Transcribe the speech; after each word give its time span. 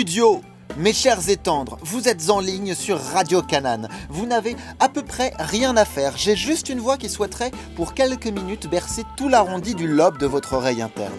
Studios 0.00 0.40
mes 0.78 0.94
chers 0.94 1.28
et 1.28 1.38
vous 1.82 2.08
êtes 2.08 2.30
en 2.30 2.40
ligne 2.40 2.74
sur 2.74 2.98
Radio 2.98 3.42
Canaan. 3.42 3.82
Vous 4.08 4.24
n'avez 4.24 4.56
à 4.78 4.88
peu 4.88 5.02
près 5.02 5.34
rien 5.38 5.76
à 5.76 5.84
faire. 5.84 6.16
J'ai 6.16 6.36
juste 6.36 6.70
une 6.70 6.78
voix 6.78 6.96
qui 6.96 7.10
souhaiterait, 7.10 7.50
pour 7.76 7.92
quelques 7.92 8.28
minutes, 8.28 8.70
bercer 8.70 9.02
tout 9.18 9.28
l'arrondi 9.28 9.74
du 9.74 9.86
lobe 9.86 10.16
de 10.16 10.26
votre 10.26 10.54
oreille 10.54 10.80
interne. 10.80 11.12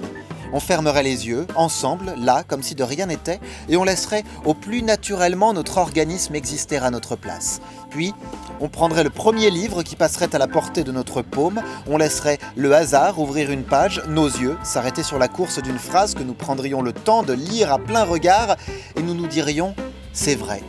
On 0.54 0.60
fermerait 0.60 1.04
les 1.04 1.28
yeux, 1.28 1.48
ensemble, 1.56 2.14
là, 2.18 2.44
comme 2.48 2.64
si 2.64 2.76
de 2.76 2.84
rien 2.84 3.06
n'était, 3.06 3.40
et 3.70 3.78
on 3.78 3.84
laisserait 3.84 4.24
au 4.46 4.54
plus 4.54 4.84
naturellement 4.84 5.54
notre 5.54 5.78
organisme 5.78 6.36
exister 6.36 6.78
à 6.78 6.92
notre 6.92 7.16
place. 7.16 7.62
Puis, 7.90 8.14
on 8.60 8.70
prendrait 8.70 9.04
le 9.04 9.10
premier 9.10 9.50
livre 9.50 9.84
qui 9.84 9.96
passerait 9.96 10.34
à 10.36 10.40
la 10.40 10.48
portée 10.48 10.84
de 10.84 10.92
notre 10.92 11.22
paume, 11.22 11.62
on 11.88 11.98
laisserait 11.98 12.40
le 12.56 12.74
hasard 12.74 13.20
ouvrir 13.20 13.52
une 13.52 13.64
page, 13.64 14.02
nos 14.08 14.28
yeux 14.28 14.58
s'arrêter 14.64 15.04
sur 15.04 15.20
la 15.20 15.28
course 15.28 15.62
d'une 15.62 15.80
phrase 15.80 16.14
que 16.14 16.24
nous 16.24 16.34
prendrions 16.34 16.82
le 16.82 16.94
temps 16.94 17.24
de 17.24 17.34
lire 17.34 17.72
à 17.72 17.80
plein 17.80 18.04
regard, 18.04 18.56
et 18.96 19.02
nous 19.02 19.14
nous 19.14 19.28
dirions 19.28 19.76
C'est 20.14 20.36
vrai, 20.36 20.62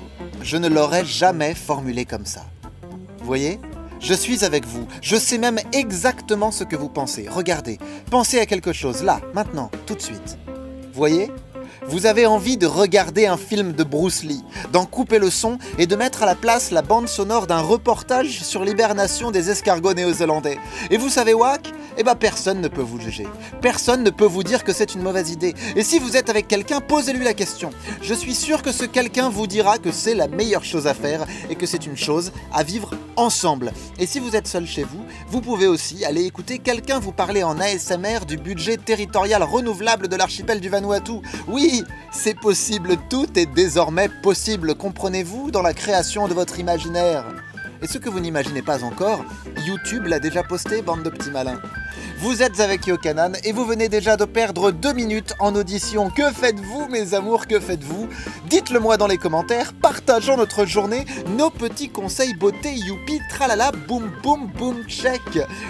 je 0.42 0.56
ne 0.56 0.68
l'aurais 0.68 1.04
jamais 1.04 1.54
formulé 1.54 2.04
comme 2.04 2.26
ça. 2.26 2.44
Vous 3.18 3.26
voyez? 3.26 3.60
Je 4.02 4.14
suis 4.14 4.44
avec 4.44 4.66
vous. 4.66 4.86
Je 5.00 5.16
sais 5.16 5.38
même 5.38 5.58
exactement 5.72 6.50
ce 6.50 6.64
que 6.64 6.76
vous 6.76 6.88
pensez. 6.88 7.26
Regardez. 7.28 7.78
Pensez 8.10 8.40
à 8.40 8.46
quelque 8.46 8.72
chose, 8.72 9.02
là, 9.02 9.20
maintenant, 9.32 9.70
tout 9.86 9.94
de 9.94 10.02
suite. 10.02 10.38
Voyez? 10.92 11.30
Vous 11.86 12.06
avez 12.06 12.26
envie 12.26 12.56
de 12.56 12.66
regarder 12.66 13.26
un 13.26 13.36
film 13.36 13.72
de 13.72 13.84
Bruce 13.84 14.22
Lee, 14.22 14.42
d'en 14.72 14.86
couper 14.86 15.18
le 15.18 15.30
son 15.30 15.58
et 15.78 15.86
de 15.86 15.96
mettre 15.96 16.22
à 16.22 16.26
la 16.26 16.34
place 16.34 16.70
la 16.70 16.82
bande 16.82 17.08
sonore 17.08 17.46
d'un 17.46 17.60
reportage 17.60 18.42
sur 18.42 18.64
l'hibernation 18.64 19.30
des 19.30 19.50
escargots 19.50 19.94
néo-zélandais. 19.94 20.58
Et 20.90 20.96
vous 20.96 21.08
savez, 21.08 21.34
Wack 21.34 21.72
eh 21.98 22.04
ben 22.04 22.14
personne 22.14 22.60
ne 22.60 22.68
peut 22.68 22.82
vous 22.82 23.00
juger. 23.00 23.26
Personne 23.60 24.02
ne 24.02 24.10
peut 24.10 24.24
vous 24.24 24.42
dire 24.42 24.64
que 24.64 24.72
c'est 24.72 24.94
une 24.94 25.02
mauvaise 25.02 25.30
idée. 25.30 25.54
Et 25.76 25.82
si 25.82 25.98
vous 25.98 26.16
êtes 26.16 26.30
avec 26.30 26.48
quelqu'un, 26.48 26.80
posez-lui 26.80 27.24
la 27.24 27.34
question. 27.34 27.70
Je 28.00 28.14
suis 28.14 28.34
sûr 28.34 28.62
que 28.62 28.72
ce 28.72 28.84
quelqu'un 28.84 29.28
vous 29.28 29.46
dira 29.46 29.78
que 29.78 29.92
c'est 29.92 30.14
la 30.14 30.28
meilleure 30.28 30.64
chose 30.64 30.86
à 30.86 30.94
faire 30.94 31.26
et 31.50 31.54
que 31.54 31.66
c'est 31.66 31.86
une 31.86 31.96
chose 31.96 32.32
à 32.52 32.62
vivre 32.62 32.92
ensemble. 33.16 33.72
Et 33.98 34.06
si 34.06 34.20
vous 34.20 34.36
êtes 34.36 34.46
seul 34.46 34.66
chez 34.66 34.84
vous, 34.84 35.04
vous 35.28 35.40
pouvez 35.40 35.66
aussi 35.66 36.04
aller 36.04 36.24
écouter 36.24 36.58
quelqu'un 36.58 36.98
vous 36.98 37.12
parler 37.12 37.42
en 37.42 37.58
ASMR 37.60 38.24
du 38.26 38.36
budget 38.36 38.76
territorial 38.76 39.42
renouvelable 39.42 40.08
de 40.08 40.16
l'archipel 40.16 40.60
du 40.60 40.68
Vanuatu. 40.68 41.20
Oui, 41.48 41.71
c'est 42.12 42.38
possible, 42.38 42.96
tout 43.08 43.26
est 43.36 43.46
désormais 43.46 44.08
possible, 44.22 44.74
comprenez-vous, 44.74 45.50
dans 45.50 45.62
la 45.62 45.74
création 45.74 46.28
de 46.28 46.34
votre 46.34 46.58
imaginaire. 46.58 47.24
Et 47.82 47.86
ce 47.86 47.98
que 47.98 48.08
vous 48.08 48.20
n'imaginez 48.20 48.62
pas 48.62 48.84
encore, 48.84 49.24
YouTube 49.66 50.06
l'a 50.06 50.20
déjà 50.20 50.42
posté, 50.42 50.82
bande 50.82 51.02
de 51.02 51.10
petits 51.10 51.30
malins. 51.30 51.60
Vous 52.18 52.42
êtes 52.42 52.60
avec 52.60 52.86
Yokanan 52.86 53.36
et 53.44 53.52
vous 53.52 53.64
venez 53.64 53.88
déjà 53.88 54.16
de 54.16 54.24
perdre 54.24 54.70
deux 54.70 54.92
minutes 54.92 55.34
en 55.40 55.54
audition. 55.54 56.10
Que 56.10 56.30
faites-vous, 56.30 56.88
mes 56.88 57.14
amours 57.14 57.46
Que 57.46 57.58
faites-vous? 57.58 58.08
Dites-le 58.46 58.80
moi 58.80 58.96
dans 58.96 59.06
les 59.06 59.18
commentaires. 59.18 59.72
Partageons 59.72 60.36
notre 60.36 60.64
journée, 60.64 61.04
nos 61.36 61.50
petits 61.50 61.88
conseils 61.88 62.34
beauté, 62.34 62.74
youpi, 62.74 63.20
tralala, 63.28 63.72
boum 63.88 64.10
boum 64.22 64.46
boum, 64.58 64.84
check. 64.86 65.20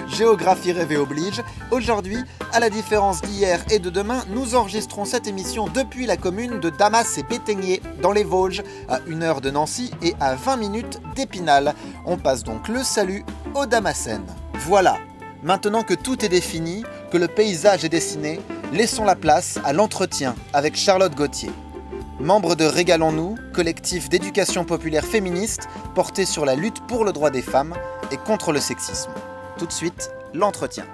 Géographie 0.09 0.73
rêvée 0.73 0.97
oblige. 0.97 1.43
Aujourd'hui, 1.71 2.19
à 2.53 2.61
la 2.61 2.71
différence 2.71 3.23
d'hier 3.23 3.65
et 3.71 3.79
de 3.79 3.91
demain, 3.91 4.25
nous 4.29 4.55
enregistrons 4.55 5.05
cette 5.05 5.27
émission 5.27 5.69
depuis 5.69 6.07
la 6.07 6.17
commune 6.17 6.61
de 6.61 6.71
Damas 6.71 7.19
et 7.19 7.23
Béteigné, 7.23 7.81
dans 8.03 8.13
les 8.13 8.25
Vosges, 8.25 8.63
à 8.89 9.01
1 9.09 9.23
heure 9.23 9.41
de 9.41 9.51
Nancy 9.51 9.91
et 10.03 10.15
à 10.21 10.35
20 10.35 10.57
minutes 10.57 11.01
d'Épinal. 11.15 11.75
On 12.05 12.17
passe 12.17 12.43
donc 12.43 12.69
le 12.69 12.83
salut 12.83 13.25
aux 13.55 13.67
Damascènes. 13.67 14.27
Voilà, 14.67 14.99
Maintenant 15.43 15.83
que 15.83 15.95
tout 15.95 16.25
est 16.25 16.29
défini, 16.29 16.85
que 17.11 17.17
le 17.17 17.27
paysage 17.27 17.85
est 17.85 17.89
dessiné, 17.89 18.39
laissons 18.73 19.05
la 19.05 19.17
place 19.17 19.59
à 19.65 19.73
l'entretien 19.73 20.37
avec 20.53 20.77
Charlotte 20.77 21.17
Gauthier. 21.17 21.51
Membre 22.21 22.55
de 22.55 22.65
Régalons-nous, 22.65 23.37
collectif 23.53 24.09
d'éducation 24.09 24.65
populaire 24.65 25.05
féministe 25.05 25.69
porté 25.97 26.27
sur 26.27 26.45
la 26.45 26.55
lutte 26.55 26.81
pour 26.87 27.05
le 27.05 27.13
droit 27.13 27.31
des 27.31 27.43
femmes 27.43 27.75
et 28.13 28.19
contre 28.19 28.53
le 28.53 28.61
sexisme. 28.61 29.11
Tout 29.59 29.67
de 29.67 29.73
suite, 29.73 30.13
l'entretien. 30.33 30.87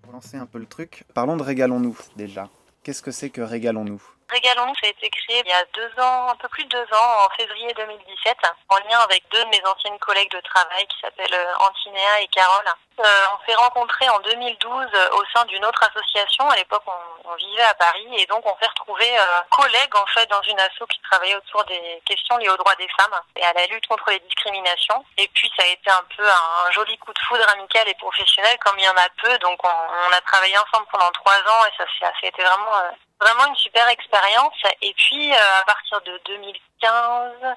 Pour 0.00 0.14
lancer 0.14 0.38
un 0.38 0.46
peu 0.46 0.58
le 0.58 0.64
truc, 0.64 1.04
parlons 1.12 1.36
de 1.36 1.42
Régalons-nous 1.42 1.98
déjà. 2.16 2.48
Qu'est-ce 2.82 3.02
que 3.02 3.10
c'est 3.10 3.28
que 3.28 3.42
Régalons-nous? 3.42 4.15
Régalons-nous, 4.28 4.74
ça 4.80 4.86
a 4.86 4.90
été 4.90 5.08
créé 5.08 5.42
il 5.44 5.48
y 5.48 5.52
a 5.52 5.64
deux 5.74 6.02
ans, 6.02 6.28
un 6.28 6.36
peu 6.36 6.48
plus 6.48 6.64
de 6.64 6.70
deux 6.70 6.96
ans, 6.96 7.26
en 7.26 7.30
février 7.36 7.72
2017, 7.74 8.36
en 8.68 8.76
lien 8.78 8.98
avec 9.00 9.22
deux 9.30 9.44
de 9.44 9.48
mes 9.50 9.64
anciennes 9.66 9.98
collègues 9.98 10.32
de 10.32 10.40
travail 10.40 10.86
qui 10.86 10.98
s'appellent 11.00 11.34
euh, 11.34 11.54
Antinéa 11.58 12.20
et 12.20 12.28
Carole. 12.28 12.66
Euh, 12.98 13.26
on 13.34 13.46
s'est 13.46 13.56
rencontrés 13.56 14.08
en 14.08 14.18
2012 14.20 14.86
euh, 14.94 15.08
au 15.12 15.24
sein 15.34 15.44
d'une 15.44 15.64
autre 15.66 15.82
association. 15.82 16.48
À 16.48 16.56
l'époque, 16.56 16.82
on, 16.86 17.34
vivait 17.36 17.64
à 17.64 17.74
Paris 17.74 18.08
et 18.16 18.24
donc 18.26 18.46
on 18.46 18.56
s'est 18.58 18.68
retrouvés 18.68 19.18
euh, 19.18 19.42
collègues 19.50 19.94
en 19.94 20.06
fait 20.06 20.24
dans 20.30 20.40
une 20.42 20.58
asso 20.58 20.86
qui 20.88 20.98
travaillait 21.02 21.36
autour 21.36 21.62
des 21.64 22.00
questions 22.06 22.38
liées 22.38 22.48
aux 22.48 22.56
droits 22.56 22.74
des 22.76 22.88
femmes 22.96 23.20
et 23.36 23.44
à 23.44 23.52
la 23.52 23.66
lutte 23.66 23.86
contre 23.88 24.08
les 24.08 24.20
discriminations. 24.20 25.04
Et 25.18 25.28
puis 25.28 25.50
ça 25.54 25.64
a 25.64 25.66
été 25.66 25.90
un 25.90 26.04
peu 26.16 26.26
un, 26.26 26.70
joli 26.70 26.96
coup 26.96 27.12
de 27.12 27.18
foudre 27.28 27.46
amical 27.50 27.86
et 27.86 27.94
professionnel 27.94 28.56
comme 28.64 28.78
il 28.78 28.86
y 28.86 28.88
en 28.88 28.96
a 28.96 29.08
peu. 29.20 29.36
Donc 29.38 29.60
on, 29.62 30.12
a 30.12 30.20
travaillé 30.22 30.56
ensemble 30.56 30.86
pendant 30.90 31.10
trois 31.12 31.34
ans 31.34 31.66
et 31.66 31.76
ça, 31.76 31.84
ça 32.00 32.08
a 32.08 32.26
été 32.26 32.42
vraiment 32.42 32.72
vraiment 33.20 33.46
une 33.46 33.56
super 33.56 33.88
expérience. 33.88 34.54
Et 34.82 34.94
puis, 34.94 35.32
euh, 35.32 35.60
à 35.60 35.64
partir 35.64 36.00
de 36.02 36.20
2015, 36.26 37.56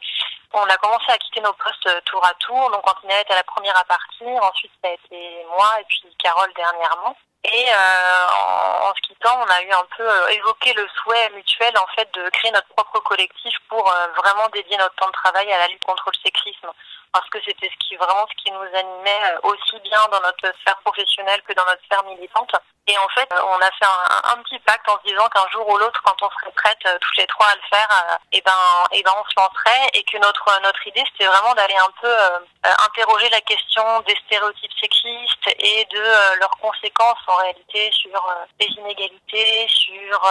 on 0.53 0.63
a 0.63 0.77
commencé 0.77 1.05
à 1.09 1.17
quitter 1.17 1.41
nos 1.41 1.53
postes 1.53 1.87
euh, 1.87 2.01
tour 2.05 2.23
à 2.25 2.33
tour. 2.35 2.71
Donc, 2.71 2.87
Antinette 2.89 3.25
était 3.25 3.35
la 3.35 3.43
première 3.43 3.77
à 3.77 3.83
partir. 3.83 4.27
Ensuite, 4.43 4.71
ça 4.83 4.89
a 4.89 4.93
été 4.93 5.45
moi 5.49 5.69
et 5.79 5.83
puis 5.85 6.15
Carole 6.17 6.51
dernièrement. 6.55 7.15
Et 7.43 7.65
euh, 7.69 8.27
en, 8.27 8.89
en, 8.89 8.95
se 8.95 9.01
quittant, 9.01 9.39
on 9.39 9.49
a 9.49 9.61
eu 9.61 9.71
un 9.71 9.85
peu 9.95 10.03
euh, 10.03 10.27
évoqué 10.29 10.73
le 10.73 10.87
souhait 10.89 11.29
mutuel 11.29 11.77
en 11.77 11.87
fait 11.95 12.09
de 12.13 12.29
créer 12.31 12.51
notre 12.51 12.67
propre 12.75 12.99
collectif 12.99 13.55
pour 13.69 13.83
vraiment 14.17 14.49
dédier 14.51 14.75
notre 14.75 14.95
temps 14.95 15.07
de 15.07 15.13
travail 15.13 15.49
à 15.51 15.59
la 15.59 15.67
lutte 15.67 15.85
contre 15.85 16.11
le 16.11 16.19
sexisme 16.21 16.69
parce 17.11 17.29
que 17.29 17.39
c'était 17.45 17.69
ce 17.69 17.87
qui 17.87 17.95
vraiment 17.95 18.25
ce 18.29 18.43
qui 18.43 18.51
nous 18.51 18.77
animait 18.77 19.23
euh, 19.31 19.39
aussi 19.49 19.79
bien 19.81 19.99
dans 20.11 20.21
notre 20.21 20.53
sphère 20.61 20.77
professionnelle 20.85 21.41
que 21.43 21.53
dans 21.53 21.65
notre 21.65 21.83
sphère 21.85 22.03
militante. 22.03 22.55
Et 22.87 22.97
en 22.97 23.07
fait, 23.09 23.29
euh, 23.33 23.41
on 23.43 23.59
a 23.61 23.71
fait 23.71 23.85
un, 23.85 24.33
un 24.33 24.43
petit 24.43 24.59
pacte 24.59 24.87
en 24.89 24.97
se 24.97 25.09
disant 25.09 25.27
qu'un 25.29 25.47
jour 25.49 25.67
ou 25.69 25.77
l'autre, 25.77 26.01
quand 26.03 26.15
on 26.21 26.29
serait 26.29 26.51
prête 26.55 26.85
euh, 26.87 26.97
toutes 26.99 27.17
les 27.17 27.27
trois 27.27 27.47
à 27.47 27.55
le 27.55 27.61
faire, 27.69 28.19
et 28.31 28.41
ben, 28.41 28.51
et 28.91 29.03
ben, 29.03 29.13
on 29.17 29.29
se 29.29 29.35
lancerait 29.37 29.89
et 29.93 30.03
que 30.03 30.17
notre 30.17 30.61
notre 30.61 30.87
idée 30.87 31.03
c'était 31.11 31.29
vraiment 31.29 31.53
d'aller 31.55 31.75
un 31.75 31.91
peu 32.01 32.07
euh, 32.07 32.39
interroger 32.85 33.29
la 33.29 33.41
question 33.41 33.83
des 34.01 34.15
stéréotypes 34.25 34.71
sexistes 34.79 35.47
et 35.59 35.85
de 35.85 35.99
euh, 35.99 36.35
leurs 36.39 36.57
conséquences 36.61 37.19
en 37.27 37.35
réalité 37.35 37.89
sur 37.91 38.15
euh, 38.15 38.45
les 38.59 38.67
inégalités, 38.67 39.67
sur 39.69 40.21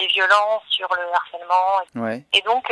les 0.00 0.06
violences, 0.08 0.62
sur 0.68 0.88
le 0.94 1.02
harcèlement. 1.14 1.80
Ouais. 1.94 2.22
Et 2.32 2.42
donc 2.42 2.68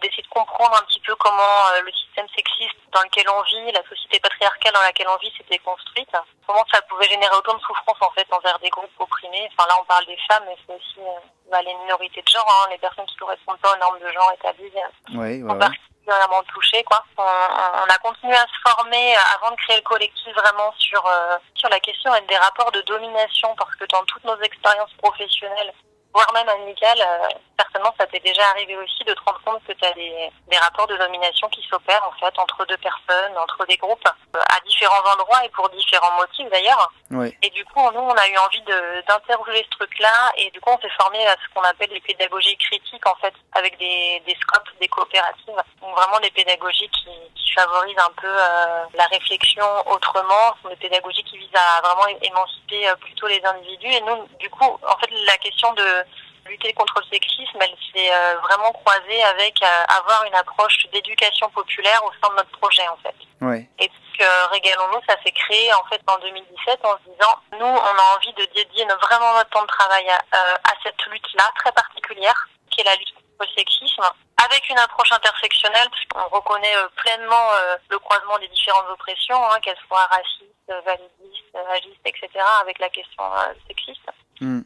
d'essayer 0.00 0.22
de 0.22 0.28
comprendre 0.28 0.76
un 0.76 0.84
petit 0.86 1.00
peu 1.00 1.14
comment 1.16 1.70
le 1.84 1.92
système 1.92 2.26
sexiste 2.34 2.63
dans 2.92 3.02
lequel 3.02 3.28
on 3.28 3.42
vit, 3.42 3.72
la 3.72 3.82
société 3.88 4.20
patriarcale 4.20 4.72
dans 4.72 4.82
laquelle 4.82 5.08
on 5.08 5.16
vit 5.18 5.32
s'était 5.36 5.58
construite, 5.58 6.10
comment 6.46 6.64
ça 6.72 6.80
pouvait 6.82 7.08
générer 7.08 7.34
autant 7.36 7.54
de 7.54 7.60
souffrance 7.60 7.98
en 8.00 8.10
fait 8.10 8.26
envers 8.32 8.58
des 8.60 8.70
groupes 8.70 8.90
opprimés? 8.98 9.48
Enfin 9.52 9.68
là 9.68 9.76
on 9.80 9.84
parle 9.84 10.06
des 10.06 10.18
femmes, 10.28 10.44
mais 10.46 10.56
c'est 10.66 10.74
aussi 10.74 11.00
euh, 11.00 11.20
bah, 11.50 11.62
les 11.62 11.74
minorités 11.74 12.22
de 12.22 12.28
genre, 12.28 12.48
hein, 12.48 12.70
les 12.70 12.78
personnes 12.78 13.06
qui 13.06 13.16
correspondent 13.16 13.58
pas 13.58 13.74
aux 13.74 13.78
normes 13.78 14.00
de 14.00 14.10
genre 14.12 14.32
établies. 14.32 14.70
Ouais, 15.14 15.42
ouais, 15.42 15.48
sont 15.48 15.58
particulièrement 15.58 16.42
touchées 16.54 16.84
quoi. 16.84 17.04
On, 17.18 17.22
on, 17.22 17.90
a 17.92 17.98
continué 17.98 18.34
à 18.34 18.46
se 18.46 18.70
former 18.70 19.14
avant 19.34 19.50
de 19.50 19.56
créer 19.56 19.76
le 19.76 19.82
collectif 19.82 20.34
vraiment 20.34 20.72
sur 20.78 21.04
euh, 21.06 21.36
sur 21.54 21.68
la 21.68 21.80
question 21.80 22.12
des 22.28 22.36
rapports 22.36 22.72
de 22.72 22.80
domination 22.82 23.54
parce 23.56 23.74
que 23.76 23.84
dans 23.86 24.04
toutes 24.04 24.24
nos 24.24 24.40
expériences 24.40 24.92
professionnelles 25.02 25.72
voire 26.14 26.32
même 26.32 26.48
amical, 26.48 26.96
euh, 27.00 27.28
certainement 27.58 27.92
ça 27.98 28.06
t'est 28.06 28.20
déjà 28.20 28.48
arrivé 28.50 28.76
aussi 28.76 29.02
de 29.04 29.12
te 29.12 29.20
rendre 29.26 29.40
compte 29.44 29.64
que 29.66 29.72
tu 29.72 29.84
as 29.84 29.92
des, 29.92 30.30
des 30.48 30.56
rapports 30.58 30.86
de 30.86 30.96
nomination 30.96 31.48
qui 31.48 31.60
s'opèrent 31.68 32.06
en 32.06 32.12
fait 32.18 32.38
entre 32.38 32.64
deux 32.66 32.76
personnes, 32.76 33.36
entre 33.36 33.66
des 33.66 33.76
groupes, 33.76 34.08
euh, 34.36 34.40
à 34.48 34.60
différents 34.60 35.04
endroits 35.12 35.44
et 35.44 35.48
pour 35.50 35.68
différents 35.70 36.16
motifs 36.16 36.48
d'ailleurs. 36.50 36.90
Oui. 37.10 37.36
Et 37.42 37.50
du 37.50 37.64
coup, 37.64 37.80
nous, 37.92 38.00
on 38.00 38.14
a 38.14 38.28
eu 38.28 38.38
envie 38.38 38.62
d'interroger 39.08 39.64
ce 39.64 39.76
truc-là 39.76 40.32
et 40.36 40.50
du 40.52 40.60
coup, 40.60 40.70
on 40.70 40.80
s'est 40.80 40.94
formé 40.98 41.26
à 41.26 41.32
ce 41.32 41.54
qu'on 41.54 41.62
appelle 41.62 41.90
les 41.90 42.00
pédagogies 42.00 42.56
critiques 42.58 43.06
en 43.06 43.14
fait, 43.16 43.34
avec 43.52 43.76
des, 43.78 44.22
des 44.26 44.36
scopes, 44.40 44.68
des 44.80 44.88
coopératives, 44.88 45.62
donc 45.80 45.96
vraiment 45.96 46.20
des 46.20 46.30
pédagogies 46.30 46.88
qui, 46.90 47.10
qui 47.34 47.52
favorisent 47.52 47.98
un 47.98 48.12
peu 48.20 48.28
euh, 48.28 48.84
la 48.94 49.06
réflexion 49.06 49.66
autrement, 49.86 50.54
ce 50.56 50.62
sont 50.62 50.68
des 50.68 50.76
pédagogies 50.76 51.24
qui 51.24 51.38
visent 51.38 51.48
à 51.54 51.80
vraiment 51.80 52.06
émanciper 52.22 52.88
euh, 52.88 52.94
plutôt 52.96 53.26
les 53.26 53.44
individus. 53.44 53.92
Et 53.92 54.00
nous, 54.02 54.28
du 54.38 54.50
coup, 54.50 54.64
en 54.64 54.96
fait, 54.98 55.10
la 55.26 55.36
question 55.38 55.72
de 55.74 56.03
lutter 56.46 56.72
contre 56.74 57.00
le 57.00 57.06
sexisme, 57.12 57.58
elle 57.60 57.76
s'est 57.92 58.12
euh, 58.12 58.38
vraiment 58.42 58.72
croisée 58.72 59.22
avec 59.24 59.62
euh, 59.62 59.84
avoir 59.88 60.24
une 60.24 60.34
approche 60.34 60.86
d'éducation 60.92 61.48
populaire 61.50 62.02
au 62.04 62.10
sein 62.22 62.32
de 62.32 62.36
notre 62.36 62.58
projet 62.58 62.86
en 62.88 62.96
fait. 62.98 63.14
Ouais. 63.40 63.68
Et 63.78 63.88
donc 63.88 64.20
euh, 64.20 64.46
Régalons-nous, 64.52 65.00
ça 65.08 65.16
s'est 65.22 65.32
créé 65.32 65.72
en 65.74 65.84
fait 65.84 66.00
en 66.06 66.18
2017 66.18 66.80
en 66.84 66.96
se 66.98 67.10
disant, 67.10 67.34
nous 67.52 67.66
on 67.66 67.98
a 67.98 68.16
envie 68.16 68.32
de 68.34 68.44
dédier 68.54 68.84
vraiment 69.02 69.34
notre 69.34 69.50
temps 69.50 69.62
de 69.62 69.68
travail 69.68 70.08
à, 70.08 70.16
euh, 70.16 70.54
à 70.64 70.72
cette 70.82 71.04
lutte-là 71.06 71.50
très 71.56 71.72
particulière, 71.72 72.48
qui 72.70 72.80
est 72.80 72.84
la 72.84 72.96
lutte 72.96 73.14
contre 73.14 73.50
le 73.50 73.58
sexisme, 73.58 74.02
avec 74.44 74.68
une 74.68 74.78
approche 74.78 75.12
intersectionnelle, 75.12 75.88
puisqu'on 75.90 76.28
reconnaît 76.36 76.76
euh, 76.76 76.88
pleinement 76.96 77.50
euh, 77.54 77.76
le 77.90 77.98
croisement 77.98 78.38
des 78.38 78.48
différentes 78.48 78.88
oppressions, 78.90 79.42
hein, 79.50 79.60
qu'elles 79.60 79.78
soient 79.88 80.06
racistes, 80.06 80.84
validistes, 80.84 81.56
agistes, 81.70 82.06
etc., 82.06 82.28
avec 82.62 82.78
la 82.78 82.88
question 82.88 83.22
sexiste. 83.66 84.10
Mm. 84.40 84.60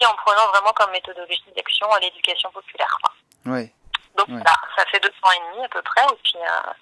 et 0.00 0.06
en 0.06 0.14
prenant 0.16 0.46
vraiment 0.48 0.72
comme 0.72 0.90
méthodologie 0.92 1.42
d'action 1.56 1.88
l'éducation 2.00 2.50
populaire. 2.52 2.96
Quoi. 3.02 3.52
Ouais. 3.52 3.72
Donc 4.16 4.28
Ouais. 4.28 4.42
ça, 4.46 4.54
ça 4.76 4.84
fait 4.86 5.00
deux 5.00 5.12
ans 5.22 5.30
et 5.32 5.52
demi 5.54 5.64
à 5.64 5.68
peu 5.68 5.82
près, 5.82 6.02
et 6.04 6.16
puis, 6.22 6.36
euh, 6.38 6.72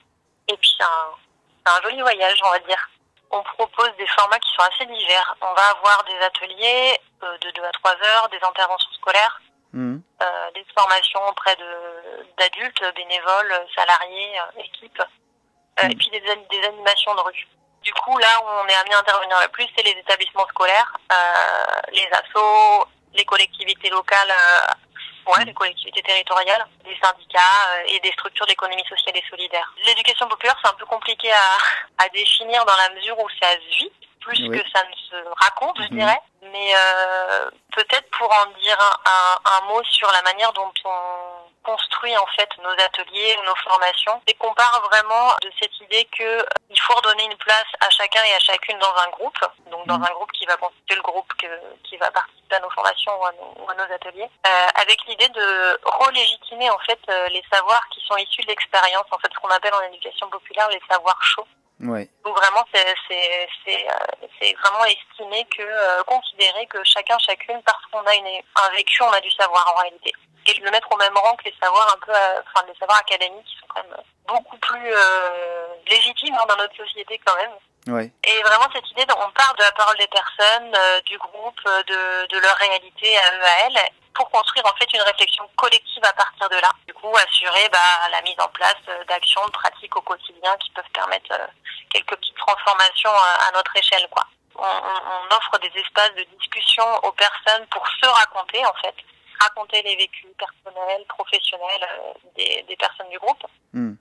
et 0.49 0.57
puis 0.57 0.71
c'est 0.79 0.85
un, 0.85 1.83
joli 1.83 2.01
voyage, 2.03 2.41
on 2.45 2.51
va 2.51 2.59
dire. 2.61 2.89
On 3.31 3.43
propose 3.45 3.91
des 3.97 4.07
formats 4.09 4.39
qui 4.41 4.51
sont 4.57 4.63
assez 4.63 4.87
divers. 4.87 5.37
On 5.41 5.55
va 5.55 5.63
avoir 5.71 6.03
des 6.05 6.19
ateliers 6.19 6.99
euh, 7.23 7.39
de 7.39 7.51
2 7.53 7.63
à 7.65 7.71
3 7.73 7.93
heures, 8.05 8.29
des 8.31 8.41
interventions 8.43 8.93
scolaires, 8.93 9.41
Mm. 9.73 9.99
euh, 10.21 10.51
des 10.57 10.67
formations 10.77 11.25
auprès 11.29 11.55
de 11.55 12.27
d'adultes, 12.39 12.83
bénévoles, 12.97 13.55
salariés, 13.77 14.41
euh, 14.41 14.63
équipes, 14.65 15.01
euh, 15.01 15.87
Mm. 15.87 15.91
et 15.93 15.95
puis 15.95 16.11
des, 16.11 16.21
des 16.21 16.65
animations 16.67 17.15
de 17.15 17.21
rue. 17.21 17.47
Du 17.83 17.93
coup, 17.95 18.17
là 18.19 18.29
où 18.43 18.47
on 18.63 18.67
est 18.69 18.75
amené 18.75 18.95
à 18.95 18.99
intervenir 18.99 19.39
le 19.41 19.49
plus, 19.49 19.67
c'est 19.75 19.83
les 19.83 19.93
établissements 19.99 20.47
scolaires, 20.49 20.93
euh, 21.13 21.81
les 21.93 22.09
assos, 22.13 22.87
les 23.15 23.25
collectivités 23.25 23.89
locales, 23.89 24.31
euh, 24.31 25.33
ouais, 25.33 25.45
les 25.47 25.55
collectivités 25.55 26.03
territoriales, 26.03 26.67
les 26.85 26.99
syndicats 27.03 27.41
euh, 27.77 27.83
et 27.89 28.01
des 28.01 28.13
structures 28.13 28.47
d'économie 28.47 28.85
sociale 28.87 29.17
et 29.17 29.25
solidaire. 29.31 29.73
L'éducation 29.87 30.29
populaire, 30.29 30.57
c'est 30.63 30.71
un 30.71 30.75
peu 30.75 30.85
compliqué 30.87 31.33
à, 31.33 32.05
à 32.05 32.09
définir 32.11 32.65
dans 32.67 32.77
la 32.77 32.91
mesure 32.91 33.19
où 33.19 33.29
ça 33.41 33.51
se 33.53 33.79
vit 33.79 33.93
plus 34.21 34.39
Oui. 34.49 34.59
que 34.61 34.71
ça 34.71 34.85
ne 34.85 34.95
se 34.95 35.29
raconte, 35.41 35.77
je 35.79 35.85
Mhm. 35.85 35.99
dirais. 35.99 36.21
Mais 36.43 36.75
euh, 36.77 37.51
peut-être 37.73 38.11
pour 38.11 38.31
en 38.31 38.47
dire 38.61 38.79
un, 38.79 39.11
un, 39.11 39.59
un 39.59 39.61
mot 39.69 39.83
sur 39.85 40.11
la 40.13 40.21
manière 40.23 40.53
dont 40.53 40.71
on 40.85 41.51
construit 41.63 42.17
en 42.17 42.27
fait 42.37 42.49
nos 42.63 42.71
ateliers 42.85 43.39
nos 43.47 43.55
formations, 43.57 44.21
c'est 44.27 44.35
qu'on 44.35 44.53
part 44.55 44.81
vraiment 44.91 45.29
de 45.43 45.51
cette 45.61 45.79
idée 45.81 46.07
que 46.07 46.45
il 46.73 46.81
faut 46.81 46.95
redonner 46.95 47.25
une 47.25 47.37
place 47.37 47.67
à 47.81 47.91
chacun 47.91 48.23
et 48.25 48.35
à 48.35 48.39
chacune 48.39 48.79
dans 48.79 48.95
un 49.05 49.09
groupe, 49.11 49.39
donc 49.71 49.87
dans 49.87 49.99
Mhm. 49.99 50.05
un 50.05 50.13
groupe 50.15 50.31
qui 50.33 50.47
va 50.47 50.57
constituer 50.57 50.95
le 50.95 51.03
groupe 51.03 51.33
que- 51.35 51.75
qui 51.85 51.97
va 51.97 52.11
participer 52.13 52.55
à 52.57 52.61
nos 52.61 52.71
formations 52.71 53.13
ou 53.21 53.27
à 53.27 53.33
nos, 53.33 53.55
ou 53.65 53.71
à 53.71 53.75
nos 53.75 53.93
ateliers, 53.93 54.31
euh, 54.47 54.67
avec 54.77 55.05
l'idée 55.07 55.29
de 55.31 55.81
relégitimer 55.85 56.71
en 56.71 56.79
fait 56.79 57.01
euh, 57.09 57.29
les 57.29 57.43
savoirs 57.53 57.87
qui 57.91 58.01
sont 58.07 58.17
issus 58.17 58.43
de 58.43 58.49
l'expérience, 58.49 59.05
en 59.11 59.19
fait 59.19 59.29
ce 59.35 59.39
qu'on 59.41 59.49
appelle 59.51 59.75
en 59.75 59.83
éducation 59.83 60.29
populaire 60.31 60.69
les 60.69 60.81
savoirs 60.89 61.23
chauds. 61.23 61.47
Ouais. 61.81 62.09
Donc 62.25 62.37
vraiment, 62.37 62.63
c'est 62.75 62.95
c'est 63.09 63.49
c'est 63.65 63.89
euh, 63.91 64.27
c'est 64.39 64.55
vraiment 64.63 64.85
estimer 64.85 65.45
que 65.47 65.63
euh, 65.63 66.03
considérer 66.05 66.67
que 66.67 66.85
chacun 66.85 67.19
chacune 67.19 67.61
parce 67.63 67.85
qu'on 67.87 68.05
a 68.07 68.15
une, 68.17 68.27
un 68.27 68.69
vécu, 68.77 69.03
on 69.03 69.11
a 69.13 69.21
du 69.21 69.31
savoir 69.31 69.67
en 69.75 69.81
réalité. 69.81 70.13
Et 70.51 70.61
le 70.61 70.71
mettre 70.71 70.91
au 70.91 70.97
même 70.97 71.17
rang 71.17 71.37
que 71.37 71.45
les 71.45 71.55
savoirs 71.63 71.95
un 71.95 72.05
peu, 72.07 72.13
euh, 72.13 72.41
enfin 72.47 72.67
les 72.67 72.75
savoirs 72.79 72.99
académiques 72.99 73.45
qui 73.47 73.57
sont 73.61 73.67
quand 73.69 73.83
même 73.83 73.97
beaucoup 74.27 74.57
plus 74.59 74.93
euh, 74.93 75.67
légitimes 75.87 76.35
hein, 76.41 76.47
dans 76.49 76.57
notre 76.57 76.77
société 76.77 77.21
quand 77.25 77.37
même. 77.37 77.53
Ouais. 77.89 78.11
Et 78.25 78.43
vraiment 78.43 78.69
cette 78.75 78.91
idée, 78.91 79.05
on 79.17 79.31
part 79.31 79.55
de 79.55 79.63
la 79.63 79.73
parole 79.73 79.97
des 79.99 80.09
personnes, 80.09 80.75
euh, 80.77 81.01
du 81.03 81.17
groupe, 81.19 81.61
de, 81.65 82.27
de 82.27 82.39
leur 82.39 82.57
réalité 82.57 83.17
à 83.19 83.35
eux, 83.37 83.43
à 83.45 83.59
elles, 83.67 83.91
pour 84.15 84.29
construire 84.31 84.67
en 84.67 84.75
fait 84.77 84.93
une 84.93 85.01
réflexion 85.03 85.49
collective 85.57 86.05
à 86.05 86.13
partir 86.13 86.49
de 86.51 86.57
là. 86.57 86.71
Du 86.87 86.95
coup, 86.95 87.15
assurer 87.17 87.69
bah, 87.71 88.09
la 88.11 88.21
mise 88.23 88.39
en 88.41 88.49
place 88.49 88.77
d'actions, 89.09 89.45
de 89.47 89.51
pratiques 89.53 89.97
au 89.97 90.03
quotidien 90.03 90.57
qui 90.59 90.71
peuvent 90.71 90.91
permettre 90.93 91.33
euh, 91.33 91.47
quelques 91.91 92.17
petites 92.17 92.37
transformations 92.37 93.13
à, 93.13 93.49
à 93.49 93.51
notre 93.53 93.75
échelle. 93.77 94.07
quoi. 94.11 94.25
On- 94.57 94.63
on 94.63 95.35
offre 95.37 95.59
des 95.61 95.73
espaces 95.81 96.15
de 96.17 96.25
discussion 96.39 96.85
aux 97.05 97.13
personnes 97.13 97.67
pour 97.69 97.87
se 97.89 98.07
raconter 98.07 98.65
en 98.67 98.75
fait, 98.83 98.95
raconter 99.41 99.83
les 99.83 99.97
vécus 99.97 100.31
personnels, 100.39 101.05
professionnels 101.09 101.87
euh, 101.91 102.13
des, 102.37 102.63
des 102.69 102.77
personnes 102.77 103.09
du 103.09 103.19
groupe. 103.19 103.45
Mm. 103.73 103.95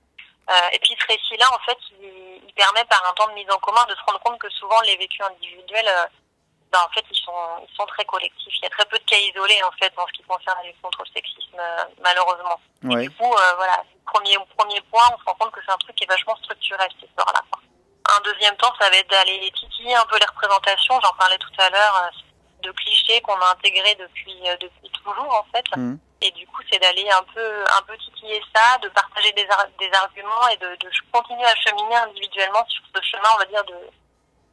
Euh, 0.50 0.68
et 0.72 0.78
puis 0.80 0.96
ce 0.98 1.06
récit-là, 1.06 1.46
en 1.54 1.58
fait, 1.60 1.78
il, 2.02 2.42
il 2.46 2.52
permet 2.54 2.84
par 2.84 3.02
un 3.08 3.12
temps 3.14 3.28
de 3.28 3.34
mise 3.34 3.50
en 3.50 3.58
commun 3.58 3.84
de 3.88 3.94
se 3.94 4.02
rendre 4.06 4.20
compte 4.20 4.38
que 4.38 4.50
souvent 4.50 4.80
les 4.82 4.96
vécus 4.96 5.20
individuels, 5.20 5.88
euh, 5.88 6.06
ben, 6.72 6.80
en 6.86 6.92
fait, 6.92 7.04
ils 7.10 7.18
sont, 7.18 7.32
ils 7.68 7.74
sont 7.74 7.86
très 7.86 8.04
collectifs. 8.04 8.54
Il 8.58 8.62
y 8.62 8.66
a 8.66 8.70
très 8.70 8.84
peu 8.86 8.98
de 8.98 9.04
cas 9.04 9.16
isolés, 9.16 9.62
en 9.64 9.72
fait, 9.72 9.92
en 9.96 10.06
ce 10.06 10.12
qui 10.12 10.22
concerne 10.22 10.58
la 10.62 10.68
lutte 10.68 10.80
contre 10.80 11.02
le 11.02 11.10
sexisme, 11.12 11.60
malheureusement. 12.00 12.60
Et 12.84 13.08
du 13.08 13.10
coup, 13.10 13.32
euh, 13.32 13.52
voilà, 13.56 13.82
premier, 14.06 14.36
premier 14.56 14.80
point, 14.82 15.02
on 15.12 15.18
se 15.18 15.24
rend 15.24 15.34
compte 15.34 15.50
que 15.50 15.60
c'est 15.66 15.72
un 15.72 15.78
truc 15.78 15.96
qui 15.96 16.04
est 16.04 16.06
vachement 16.06 16.36
structurel, 16.36 16.88
cette 16.92 17.10
histoire-là. 17.10 17.42
Un 18.08 18.20
deuxième 18.22 18.56
temps, 18.56 18.72
ça 18.80 18.88
va 18.88 18.96
être 18.96 19.10
d'aller 19.10 19.50
titiller 19.52 19.94
un 19.94 20.06
peu 20.06 20.18
les 20.18 20.26
représentations. 20.26 20.98
J'en 21.02 21.12
parlais 21.14 21.38
tout 21.38 21.52
à 21.58 21.70
l'heure, 21.70 22.10
de 22.62 22.70
clichés 22.72 23.20
qu'on 23.22 23.34
a 23.34 23.52
intégrés 23.52 23.94
depuis, 23.96 24.36
euh, 24.48 24.56
depuis 24.58 24.90
toujours, 24.90 25.32
en 25.32 25.44
fait. 25.54 25.64
Mm. 25.76 25.96
Et 26.22 26.30
du 26.32 26.46
coup, 26.48 26.60
c'est 26.70 26.78
d'aller 26.78 27.08
un 27.10 27.22
peu, 27.34 27.64
un 27.78 27.82
peu 27.82 27.96
titiller 27.96 28.42
ça, 28.54 28.76
de 28.78 28.88
partager 28.90 29.32
des, 29.32 29.46
ar- 29.48 29.68
des 29.78 29.90
arguments 29.92 30.48
et 30.52 30.56
de, 30.58 30.76
de 30.76 30.90
continuer 31.12 31.44
à 31.44 31.54
cheminer 31.56 31.96
individuellement 31.96 32.64
sur 32.68 32.82
ce 32.94 33.00
chemin, 33.02 33.28
on 33.34 33.38
va 33.38 33.44
dire, 33.46 33.64
de, 33.64 33.76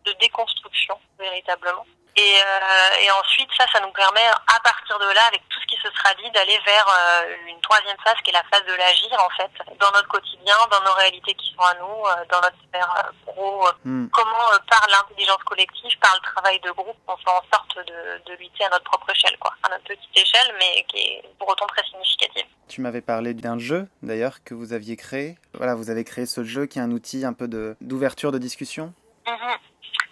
de 0.06 0.18
déconstruction, 0.20 0.98
véritablement. 1.20 1.86
Et, 2.18 2.34
euh, 2.42 3.04
et 3.04 3.12
ensuite, 3.12 3.50
ça, 3.56 3.66
ça 3.72 3.80
nous 3.80 3.92
permet, 3.92 4.26
à 4.26 4.60
partir 4.64 4.98
de 4.98 5.06
là, 5.14 5.22
avec 5.28 5.48
tout 5.50 5.60
ce 5.62 5.68
qui 5.68 5.78
se 5.78 5.90
sera 5.96 6.16
dit, 6.16 6.30
d'aller 6.32 6.58
vers 6.66 6.88
euh, 6.90 7.36
une 7.48 7.62
troisième 7.62 7.96
phase 8.04 8.16
qui 8.24 8.32
est 8.32 8.34
la 8.34 8.44
phase 8.52 8.66
de 8.66 8.74
l'agir, 8.74 9.14
en 9.22 9.30
fait, 9.38 9.52
dans 9.80 9.92
notre 9.92 10.08
quotidien, 10.08 10.56
dans 10.72 10.82
nos 10.82 10.94
réalités 10.94 11.36
qui 11.36 11.54
sont 11.54 11.62
à 11.62 11.76
nous, 11.76 11.86
euh, 12.08 12.26
dans 12.32 12.42
notre 12.42 12.58
sphère 12.68 13.12
pro. 13.26 13.68
euh, 13.68 13.72
Mm. 13.86 14.08
comment, 14.10 14.50
par 14.70 14.86
l'intelligence 14.90 15.44
collective, 15.46 15.98
par 16.00 16.16
le 16.16 16.22
travail 16.22 16.60
de 16.62 16.72
groupe, 16.72 16.98
on 17.08 17.16
fait 17.18 17.30
en 17.30 17.44
sorte 17.54 17.78
de, 17.86 18.24
de 18.26 18.34
lutter 18.40 18.66
à 18.66 18.70
notre 18.70 18.86
propre 18.86 19.10
échelle, 19.12 19.38
quoi. 19.38 19.54
À 19.64 19.70
notre 19.70 19.84
petite 19.84 20.18
échelle, 20.18 20.56
mais 20.58 20.84
qui 20.90 20.98
est 20.98 21.24
pour 21.38 21.48
autant 21.50 21.68
très 21.68 21.84
significative. 21.84 22.46
Tu 22.68 22.82
m'avais 22.82 23.02
parlé 23.02 23.36
d'un 23.36 23.60
jeu 23.60 23.88
d'ailleurs 24.02 24.44
que 24.44 24.56
vous 24.56 24.74
aviez 24.74 24.98
créé. 24.98 25.38
Voilà, 25.54 25.76
vous 25.76 25.92
avez 25.92 26.04
créé 26.04 26.26
ce 26.26 26.44
jeu 26.44 26.66
qui 26.66 26.80
est 26.80 26.82
un 26.82 26.92
outil 26.92 27.24
un 27.26 27.34
peu 27.34 27.48
d'ouverture 27.80 28.32
de 28.32 28.40
discussion. 28.40 28.94
Mhm. 29.28 29.58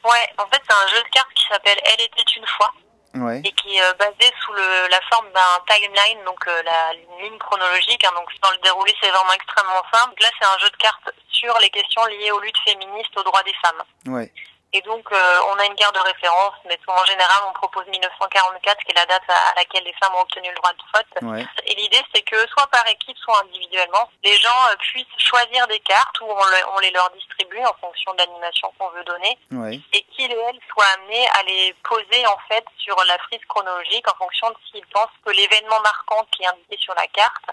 Ouais, 0.06 0.30
en 0.38 0.46
fait, 0.48 0.62
c'est 0.68 0.74
un 0.76 0.88
jeu 0.88 1.02
de 1.04 1.10
cartes 1.10 1.34
qui 1.34 1.46
s'appelle 1.48 1.80
Elle 1.84 2.02
était 2.06 2.24
une 2.38 2.48
fois 2.48 2.72
Ouais. 3.18 3.42
et 3.46 3.52
qui 3.54 3.78
est 3.78 3.94
basé 3.98 4.30
sous 4.44 4.52
le, 4.52 4.88
la 4.90 5.00
forme 5.10 5.32
d'un 5.32 5.74
timeline, 5.74 6.22
donc 6.26 6.46
euh, 6.48 6.62
la 6.64 6.92
ligne 7.24 7.38
chronologique. 7.38 8.04
hein, 8.04 8.12
donc 8.14 8.28
dans 8.42 8.52
le 8.52 8.58
déroulé, 8.58 8.94
c'est 9.02 9.10
vraiment 9.10 9.32
extrêmement 9.34 9.82
simple. 9.94 10.22
Là, 10.22 10.28
c'est 10.38 10.46
un 10.46 10.58
jeu 10.60 10.70
de 10.70 10.76
cartes 10.76 11.10
sur 11.30 11.58
les 11.60 11.70
questions 11.70 12.04
liées 12.08 12.32
aux 12.32 12.42
luttes 12.42 12.58
féministes, 12.66 13.16
aux 13.18 13.24
droits 13.24 13.44
des 13.44 13.54
femmes. 13.64 13.84
Ouais. 14.08 14.32
Et 14.74 14.82
donc, 14.82 15.10
euh, 15.10 15.40
on 15.54 15.60
a 15.60 15.66
une 15.66 15.76
carte 15.76 15.96
de 15.96 16.02
référence, 16.02 16.54
mais 16.66 16.78
en 16.88 17.06
général, 17.06 17.38
on 17.48 17.54
propose 17.54 17.86
1944, 17.88 18.78
qui 18.84 18.92
est 18.92 18.96
la 18.96 19.06
date 19.06 19.24
à 19.30 19.34
à 19.52 19.54
laquelle 19.56 19.84
les 19.86 19.94
femmes 20.04 20.14
ont 20.16 20.22
obtenu 20.22 20.50
le 20.50 20.56
droit 20.56 20.74
de 20.74 20.82
vote. 20.94 21.32
Ouais. 21.32 21.46
Et 21.66 21.76
l'idée, 21.76 22.02
c'est 22.14 22.24
que 22.24 22.36
soit 22.50 22.68
par 22.68 22.86
équipe, 22.88 23.18
soit 23.20 23.40
individuellement, 23.44 24.10
les 24.24 24.36
gens 24.38 24.68
euh, 24.72 24.76
puissent 24.80 25.06
choisir 25.18 25.66
des 25.68 25.80
cartes 25.80 26.20
où 26.20 26.26
on, 26.30 26.36
le- 26.46 26.70
on 26.76 26.80
les 26.80 26.92
leur 26.92 27.10
distribue 27.12 27.64
en 27.64 27.74
fonction 27.80 28.12
de 28.14 28.18
l'animation 28.18 28.74
qu'on 28.78 28.90
veut 28.90 29.04
donner 29.06 29.38
Ouais. 29.54 29.80
et 29.94 30.02
qu'ils 30.12 30.32
et 30.32 30.36
elles 30.50 30.60
soient 30.74 30.86
amenés 30.96 31.26
à 31.40 31.44
les 31.44 31.74
poser 31.84 32.26
en 32.28 32.38
fait 32.50 32.66
sur 32.78 32.96
la 33.08 33.18
frise 33.20 33.40
chronologique 33.48 34.06
en 34.12 34.16
fonction 34.18 34.50
de 34.50 34.56
s'ils 34.72 34.86
pensent 34.88 35.10
que 35.26 35.32
l'événement 35.32 35.80
marquant 35.82 36.26
qui 36.32 36.44
est 36.44 36.48
indiqué 36.48 36.78
sur 36.78 36.94
la 36.96 37.08
carte 37.08 37.46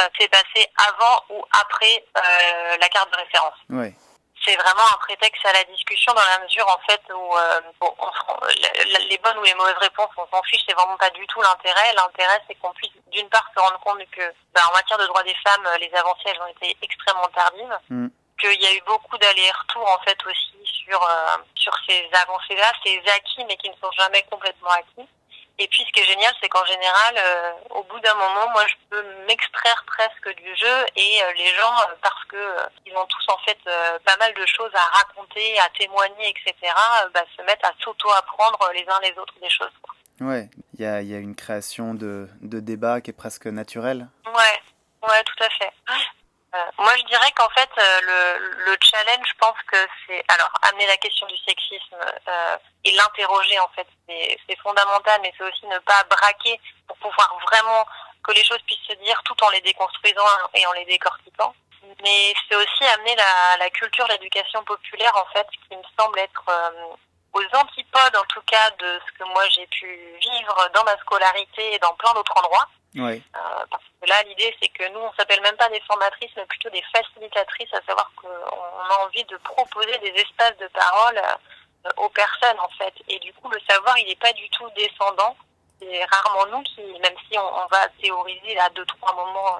euh, 0.00 0.08
s'est 0.18 0.28
passé 0.28 0.70
avant 0.76 1.24
ou 1.30 1.44
après 1.60 2.04
euh, 2.16 2.76
la 2.80 2.88
carte 2.88 3.10
de 3.10 3.16
référence 3.16 3.54
Ouais. 3.70 3.92
C'est 4.48 4.56
vraiment 4.56 4.88
un 4.94 4.96
prétexte 4.98 5.44
à 5.44 5.52
la 5.52 5.64
discussion 5.64 6.12
dans 6.14 6.24
la 6.24 6.44
mesure 6.44 6.66
en 6.68 6.78
fait 6.88 7.00
où 7.12 7.36
euh, 7.36 7.60
bon, 7.80 7.94
on 7.98 8.10
les 9.08 9.18
bonnes 9.18 9.38
ou 9.38 9.42
les 9.42 9.54
mauvaises 9.54 9.76
réponses 9.80 10.10
on 10.16 10.26
s'en 10.28 10.42
fiche 10.44 10.62
c'est 10.66 10.74
vraiment 10.74 10.96
pas 10.96 11.10
du 11.10 11.26
tout 11.26 11.42
l'intérêt. 11.42 11.92
L'intérêt 11.94 12.40
c'est 12.48 12.54
qu'on 12.54 12.72
puisse 12.72 12.92
d'une 13.12 13.28
part 13.28 13.46
se 13.54 13.60
rendre 13.60 13.78
compte 13.80 13.98
que 14.10 14.22
bah, 14.54 14.62
en 14.70 14.74
matière 14.74 14.98
de 14.98 15.06
droits 15.06 15.22
des 15.22 15.36
femmes 15.44 15.66
euh, 15.66 15.78
les 15.78 15.92
avancées 15.94 16.28
elles 16.32 16.40
ont 16.40 16.46
été 16.46 16.76
extrêmement 16.80 17.28
tardives. 17.34 17.78
Mm. 17.90 18.08
qu'il 18.40 18.62
y 18.62 18.66
a 18.66 18.74
eu 18.74 18.80
beaucoup 18.86 19.18
d'allers-retours 19.18 19.88
en 19.88 19.98
fait 19.98 20.18
aussi 20.24 20.56
sur 20.64 21.02
euh, 21.02 21.36
sur 21.54 21.72
ces 21.86 22.08
avancées 22.14 22.56
là 22.56 22.72
ces 22.82 23.02
acquis 23.14 23.44
mais 23.46 23.56
qui 23.56 23.68
ne 23.68 23.76
sont 23.76 23.92
jamais 23.92 24.22
complètement 24.30 24.70
acquis 24.70 25.08
et 25.58 25.66
puis 25.68 25.84
ce 25.84 25.92
qui 25.92 26.00
est 26.00 26.04
génial, 26.04 26.32
c'est 26.40 26.48
qu'en 26.48 26.64
général, 26.64 27.14
euh, 27.16 27.52
au 27.70 27.82
bout 27.82 27.98
d'un 28.00 28.14
moment, 28.14 28.48
moi, 28.52 28.64
je 28.68 28.74
peux 28.90 29.02
m'extraire 29.26 29.84
presque 29.86 30.36
du 30.36 30.54
jeu 30.56 30.86
et 30.94 31.22
euh, 31.22 31.32
les 31.36 31.48
gens, 31.56 31.74
euh, 31.80 31.94
parce 32.00 32.24
que 32.26 32.36
ils 32.86 32.96
ont 32.96 33.06
tous 33.06 33.26
en 33.28 33.38
fait 33.38 33.58
pas 34.04 34.16
mal 34.18 34.32
de 34.34 34.46
choses 34.46 34.70
à 34.74 34.98
raconter, 34.98 35.58
à 35.58 35.68
témoigner, 35.70 36.30
etc., 36.30 36.54
bah, 37.12 37.24
se 37.36 37.42
mettent 37.42 37.64
à 37.64 37.72
s'auto-apprendre 37.80 38.70
les 38.72 38.86
uns 38.88 39.00
les 39.02 39.18
autres 39.18 39.34
des 39.40 39.50
choses. 39.50 39.72
quoi. 39.82 39.94
Ouais. 40.20 40.48
Il 40.74 40.82
y 40.82 40.86
a, 40.86 41.02
il 41.02 41.08
y 41.08 41.14
a 41.14 41.18
une 41.18 41.34
création 41.34 41.94
de, 41.94 42.28
de 42.40 42.60
débat 42.60 43.00
qui 43.00 43.10
est 43.10 43.14
presque 43.14 43.46
naturelle. 43.46 44.08
Ouais, 44.26 45.08
ouais, 45.08 45.24
tout 45.24 45.44
à 45.44 45.50
fait. 45.50 45.72
Euh, 46.54 46.58
moi, 46.78 46.96
je 46.96 47.02
dirais 47.04 47.30
qu'en 47.32 47.48
fait, 47.50 47.68
euh, 47.76 48.00
le, 48.00 48.64
le 48.70 48.76
challenge, 48.80 49.26
je 49.28 49.38
pense 49.38 49.56
que 49.70 49.76
c'est 50.06 50.24
alors 50.28 50.50
amener 50.62 50.86
la 50.86 50.96
question 50.96 51.26
du 51.26 51.36
sexisme 51.46 51.96
euh, 52.26 52.56
et 52.84 52.92
l'interroger 52.92 53.58
en 53.60 53.68
fait, 53.68 53.86
c'est 54.08 54.38
c'est 54.48 54.58
fondamental, 54.60 55.20
mais 55.20 55.32
c'est 55.36 55.44
aussi 55.44 55.66
ne 55.66 55.78
pas 55.80 56.02
braquer 56.04 56.58
pour 56.86 56.96
pouvoir 56.98 57.38
vraiment 57.50 57.84
que 58.24 58.32
les 58.32 58.44
choses 58.44 58.62
puissent 58.66 58.88
se 58.88 58.94
dire 58.94 59.20
tout 59.24 59.36
en 59.44 59.50
les 59.50 59.60
déconstruisant 59.60 60.24
et 60.54 60.66
en 60.66 60.72
les 60.72 60.86
décortiquant. 60.86 61.54
Mais 62.02 62.34
c'est 62.48 62.56
aussi 62.56 62.84
amener 62.94 63.14
la, 63.16 63.56
la 63.58 63.70
culture, 63.70 64.06
l'éducation 64.08 64.64
populaire 64.64 65.16
en 65.16 65.26
fait, 65.32 65.46
qui 65.68 65.76
me 65.76 65.82
semble 65.98 66.18
être 66.18 66.44
euh, 66.48 66.94
aux 67.34 67.56
antipodes 67.56 68.16
en 68.16 68.24
tout 68.24 68.42
cas 68.46 68.70
de 68.70 69.00
ce 69.06 69.18
que 69.18 69.24
moi 69.24 69.46
j'ai 69.50 69.66
pu 69.66 69.86
vivre 70.20 70.70
dans 70.74 70.84
ma 70.84 70.96
scolarité 70.98 71.74
et 71.74 71.78
dans 71.78 71.94
plein 71.94 72.14
d'autres 72.14 72.36
endroits. 72.38 72.68
Ouais. 72.94 73.22
Euh, 73.36 73.64
parce 73.70 73.84
que 74.00 74.08
là, 74.08 74.22
l'idée, 74.28 74.54
c'est 74.60 74.68
que 74.68 74.88
nous, 74.92 75.00
on 75.00 75.12
s'appelle 75.12 75.40
même 75.42 75.56
pas 75.56 75.68
des 75.68 75.80
formatrices, 75.80 76.30
mais 76.36 76.46
plutôt 76.46 76.70
des 76.70 76.82
facilitatrices, 76.92 77.72
à 77.74 77.82
savoir 77.86 78.10
qu'on 78.16 78.28
a 78.28 79.04
envie 79.04 79.24
de 79.24 79.36
proposer 79.38 79.98
des 79.98 80.14
espaces 80.20 80.56
de 80.58 80.68
parole 80.68 81.18
euh, 81.18 81.90
aux 81.98 82.08
personnes, 82.08 82.58
en 82.60 82.68
fait. 82.78 82.94
Et 83.08 83.18
du 83.18 83.32
coup, 83.34 83.48
le 83.50 83.60
savoir, 83.68 83.96
il 83.98 84.06
n'est 84.06 84.16
pas 84.16 84.32
du 84.32 84.48
tout 84.50 84.68
descendant. 84.76 85.36
c'est 85.80 86.04
rarement 86.04 86.46
nous 86.56 86.62
qui, 86.62 86.82
même 87.00 87.16
si 87.30 87.38
on, 87.38 87.66
va 87.70 87.88
théoriser 88.00 88.58
à 88.58 88.70
deux, 88.70 88.86
trois 88.86 89.14
moments 89.14 89.58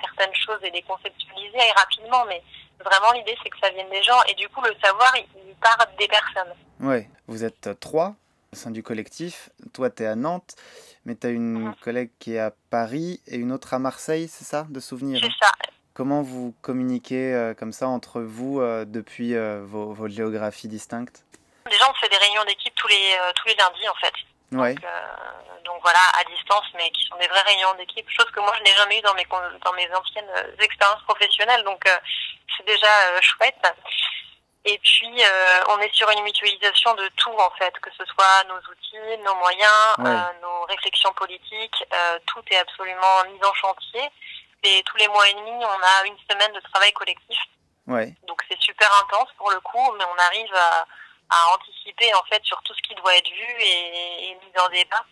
certaines 0.00 0.34
choses 0.34 0.58
et 0.62 0.70
les 0.70 0.82
conceptualiser 0.82 1.70
rapidement, 1.76 2.24
mais 2.26 2.42
vraiment 2.84 3.12
l'idée 3.12 3.36
c'est 3.42 3.48
que 3.48 3.58
ça 3.58 3.70
vienne 3.70 3.88
des 3.88 4.02
gens 4.02 4.22
et 4.28 4.34
du 4.34 4.48
coup 4.50 4.60
le 4.60 4.74
savoir 4.84 5.10
il, 5.16 5.54
part 5.54 5.78
des 5.98 6.08
personnes. 6.08 6.52
Ouais, 6.80 7.08
vous 7.26 7.44
êtes 7.44 7.80
trois 7.80 8.14
au 8.52 8.56
sein 8.56 8.70
du 8.70 8.82
collectif, 8.82 9.48
toi 9.72 9.88
tu 9.88 10.02
es 10.02 10.06
à 10.06 10.14
Nantes, 10.14 10.54
mais 11.06 11.14
tu 11.14 11.26
as 11.28 11.30
une 11.30 11.68
mhm. 11.68 11.74
collègue 11.76 12.10
qui 12.18 12.34
est 12.34 12.40
à 12.40 12.52
Paris 12.70 13.20
et 13.28 13.36
une 13.36 13.52
autre 13.52 13.72
à 13.72 13.78
Marseille, 13.78 14.28
c'est 14.28 14.44
ça, 14.44 14.66
de 14.68 14.80
souvenir 14.80 15.20
C'est 15.22 15.32
ça. 15.40 15.52
Comment 15.94 16.20
vous 16.20 16.54
communiquez 16.60 17.32
euh, 17.32 17.54
comme 17.54 17.72
ça 17.72 17.88
entre 17.88 18.20
vous 18.20 18.60
euh, 18.60 18.84
depuis 18.84 19.34
euh, 19.34 19.62
vos, 19.64 19.94
vos, 19.94 20.08
géographies 20.08 20.68
distinctes? 20.68 21.24
Déjà 21.70 21.88
on 21.88 21.94
fait 21.94 22.08
des 22.10 22.18
réunions 22.18 22.44
d'équipe 22.44 22.74
tous 22.74 22.88
les, 22.88 23.16
tous 23.36 23.48
les 23.48 23.54
lundis 23.54 23.88
en 23.88 23.94
fait. 23.94 24.12
Ouais. 24.52 24.74
Donc, 24.74 24.84
donc, 25.64 25.82
voilà, 25.82 25.98
à 26.20 26.24
distance, 26.24 26.64
mais 26.74 26.90
qui 26.90 27.04
sont 27.06 27.16
des 27.16 27.26
vraies 27.26 27.42
réunions 27.42 27.74
d'équipe, 27.74 28.08
chose 28.08 28.30
que 28.30 28.40
moi 28.40 28.52
je 28.58 28.62
n'ai 28.62 28.76
jamais 28.76 28.98
eu 28.98 29.02
dans 29.02 29.14
mes, 29.14 29.26
dans 29.64 29.72
mes 29.72 29.88
anciennes 29.94 30.30
expériences 30.60 31.02
professionnelles, 31.02 31.64
donc 31.64 31.82
c'est 32.56 32.66
déjà 32.66 33.20
chouette. 33.20 33.66
Et 34.64 34.78
puis, 34.78 35.22
on 35.68 35.78
est 35.78 35.92
sur 35.92 36.08
une 36.10 36.22
mutualisation 36.22 36.94
de 36.94 37.08
tout, 37.16 37.34
en 37.36 37.50
fait, 37.58 37.74
que 37.80 37.90
ce 37.98 38.04
soit 38.04 38.44
nos 38.48 38.58
outils, 38.58 39.22
nos 39.24 39.34
moyens, 39.34 40.32
nos 40.40 40.55
réflexions 40.66 41.12
politiques, 41.12 41.84
euh, 41.92 42.18
tout 42.26 42.42
est 42.50 42.56
absolument 42.56 43.24
mis 43.30 43.44
en 43.44 43.54
chantier. 43.54 44.02
Et 44.62 44.82
tous 44.84 44.96
les 44.96 45.08
mois 45.08 45.28
et 45.28 45.34
demi, 45.34 45.50
on 45.50 45.82
a 45.82 46.06
une 46.06 46.18
semaine 46.30 46.52
de 46.52 46.60
travail 46.60 46.92
collectif. 46.92 47.38
Ouais. 47.86 48.14
Donc 48.26 48.42
c'est 48.48 48.60
super 48.60 48.90
intense 49.04 49.28
pour 49.36 49.50
le 49.50 49.60
coup, 49.60 49.92
mais 49.96 50.04
on 50.04 50.18
arrive 50.18 50.54
à, 50.54 50.86
à, 51.30 51.54
anticiper 51.54 52.12
en 52.14 52.22
fait 52.24 52.42
sur 52.44 52.60
tout 52.62 52.74
ce 52.74 52.82
qui 52.82 52.94
doit 52.96 53.16
être 53.16 53.30
vu 53.30 53.54
et, 53.60 54.30
et 54.30 54.34
mis 54.34 54.58
en 54.58 54.68
débat. 54.68 55.04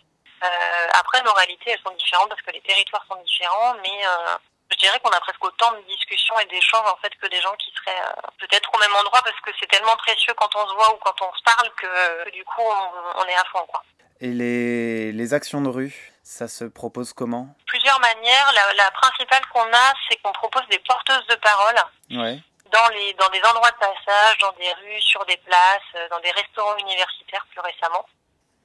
Euh, 0.42 0.88
après, 0.92 1.22
nos 1.22 1.32
réalités, 1.32 1.70
elles 1.70 1.80
sont 1.86 1.94
différentes 1.94 2.28
parce 2.28 2.42
que 2.42 2.50
les 2.50 2.60
territoires 2.60 3.04
sont 3.08 3.20
différents, 3.22 3.74
mais 3.82 4.06
euh, 4.06 4.36
je 4.74 4.78
dirais 4.78 4.98
qu'on 5.00 5.10
a 5.10 5.20
presque 5.20 5.44
autant 5.44 5.72
de 5.72 5.80
discussions 5.86 6.38
et 6.40 6.46
d'échanges 6.46 6.88
en 6.90 6.96
fait 6.96 7.14
que 7.16 7.26
des 7.28 7.40
gens 7.40 7.54
qui 7.56 7.72
seraient 7.72 8.00
euh, 8.00 8.28
peut-être 8.38 8.70
au 8.74 8.78
même 8.78 8.94
endroit 8.96 9.22
parce 9.22 9.38
que 9.40 9.50
c'est 9.60 9.66
tellement 9.66 9.96
précieux 9.96 10.34
quand 10.34 10.50
on 10.56 10.68
se 10.68 10.74
voit 10.74 10.94
ou 10.94 10.98
quand 10.98 11.14
on 11.22 11.32
se 11.32 11.42
parle 11.42 11.70
que, 11.76 12.30
du 12.30 12.44
coup 12.44 12.62
on, 12.62 13.24
est 13.24 13.34
à 13.34 13.44
fond 13.52 13.64
quoi. 13.66 13.82
Et 14.20 14.28
les, 14.28 15.12
les 15.12 15.34
actions 15.34 15.60
de 15.60 15.68
rue, 15.68 16.12
ça 16.22 16.48
se 16.48 16.64
propose 16.64 17.12
comment? 17.12 17.48
Plusieurs 17.66 18.00
manières. 18.00 18.52
La, 18.54 18.74
la 18.74 18.90
principale 18.92 19.42
qu'on 19.52 19.72
a, 19.72 19.92
c'est 20.08 20.16
qu'on 20.22 20.32
propose 20.32 20.66
des 20.70 20.78
porteuses 20.78 21.26
de 21.26 21.34
parole. 21.36 21.76
Ouais. 22.10 22.38
Dans, 22.72 22.88
les, 22.88 23.12
dans 23.14 23.28
des 23.28 23.42
endroits 23.42 23.70
de 23.70 23.76
passage, 23.76 24.38
dans 24.40 24.52
des 24.52 24.72
rues, 24.72 25.00
sur 25.00 25.24
des 25.26 25.36
places, 25.38 25.82
euh, 25.96 26.08
dans 26.10 26.20
des 26.20 26.30
restaurants 26.30 26.76
universitaires 26.78 27.46
plus 27.50 27.60
récemment 27.60 28.06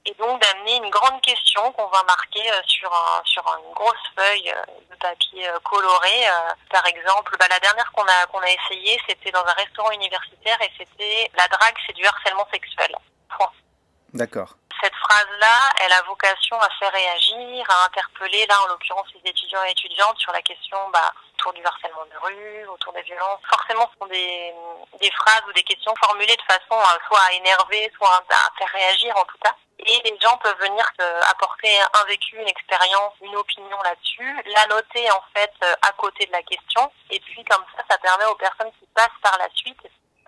et 0.10 0.14
donc 0.16 0.42
d'amener 0.42 0.78
une 0.78 0.90
grande 0.90 1.22
question 1.22 1.72
qu'on 1.74 1.88
va 1.88 2.04
marquer 2.04 2.52
euh, 2.52 2.62
sur 2.66 2.92
un, 2.92 3.22
sur 3.26 3.44
une 3.60 3.74
grosse 3.74 4.06
feuille 4.16 4.50
euh, 4.50 4.64
de 4.90 4.96
papier 4.96 5.48
euh, 5.48 5.60
coloré. 5.60 6.26
Par 6.70 6.86
exemple, 6.88 7.36
bah, 7.40 7.46
la 7.50 7.60
dernière 7.60 7.92
qu'on 7.92 8.04
a 8.04 8.26
qu'on 8.28 8.40
a 8.40 8.50
essayé, 8.50 9.00
c'était 9.08 9.32
dans 9.32 9.46
un 9.46 9.54
restaurant 9.54 9.92
universitaire 9.92 10.60
et 10.62 10.72
c'était 10.78 11.32
la 11.38 11.48
drague, 11.48 11.76
c'est 11.86 11.94
du 11.94 12.06
harcèlement 12.06 12.48
sexuel. 12.52 12.96
Point. 13.30 13.52
D'accord. 14.14 14.56
Cette 14.82 14.96
phrase-là, 14.96 15.74
elle 15.84 15.92
a 15.92 16.02
vocation 16.04 16.60
à 16.60 16.70
faire 16.80 16.92
réagir, 16.92 17.66
à 17.70 17.86
interpeller, 17.86 18.46
là 18.48 18.56
en 18.64 18.68
l'occurrence 18.68 19.08
les 19.14 19.30
étudiants 19.30 19.64
et 19.66 19.72
étudiantes 19.72 20.18
sur 20.18 20.32
la 20.32 20.42
question 20.42 20.78
bah, 20.92 21.14
autour 21.34 21.54
du 21.54 21.64
harcèlement 21.64 22.06
de 22.06 22.26
rue, 22.26 22.66
autour 22.68 22.94
des 22.94 23.02
violences. 23.04 23.42
Forcément, 23.50 23.90
ce 23.94 24.00
sont 24.00 24.08
des, 24.08 24.54
des 25.02 25.12
phrases 25.12 25.44
ou 25.50 25.54
des 25.54 25.64
questions 25.64 25.94
formulées 26.04 26.38
de 26.38 26.54
façon 26.54 26.82
soit 27.08 27.22
à 27.22 27.34
énerver, 27.34 27.92
soit 27.98 28.24
à 28.30 28.50
faire 28.58 28.70
réagir 28.74 29.16
en 29.18 29.26
tout 29.26 29.38
cas 29.44 29.54
et 29.86 30.02
les 30.04 30.20
gens 30.20 30.38
peuvent 30.38 30.60
venir 30.60 30.86
apporter 31.30 31.80
un 31.80 32.06
vécu, 32.06 32.38
une 32.38 32.48
expérience, 32.48 33.14
une 33.22 33.36
opinion 33.36 33.82
là-dessus, 33.84 34.44
la 34.46 34.68
noter 34.68 35.10
en 35.12 35.24
fait 35.34 35.52
euh, 35.64 35.74
à 35.82 35.92
côté 35.94 36.26
de 36.26 36.32
la 36.32 36.44
question, 36.44 36.92
et 37.10 37.20
puis 37.20 37.44
comme 37.46 37.64
ça, 37.76 37.84
ça 37.90 37.98
permet 37.98 38.26
aux 38.26 38.36
personnes 38.36 38.72
qui 38.80 38.86
passent 38.94 39.08
par 39.22 39.38
la 39.38 39.48
suite 39.54 39.80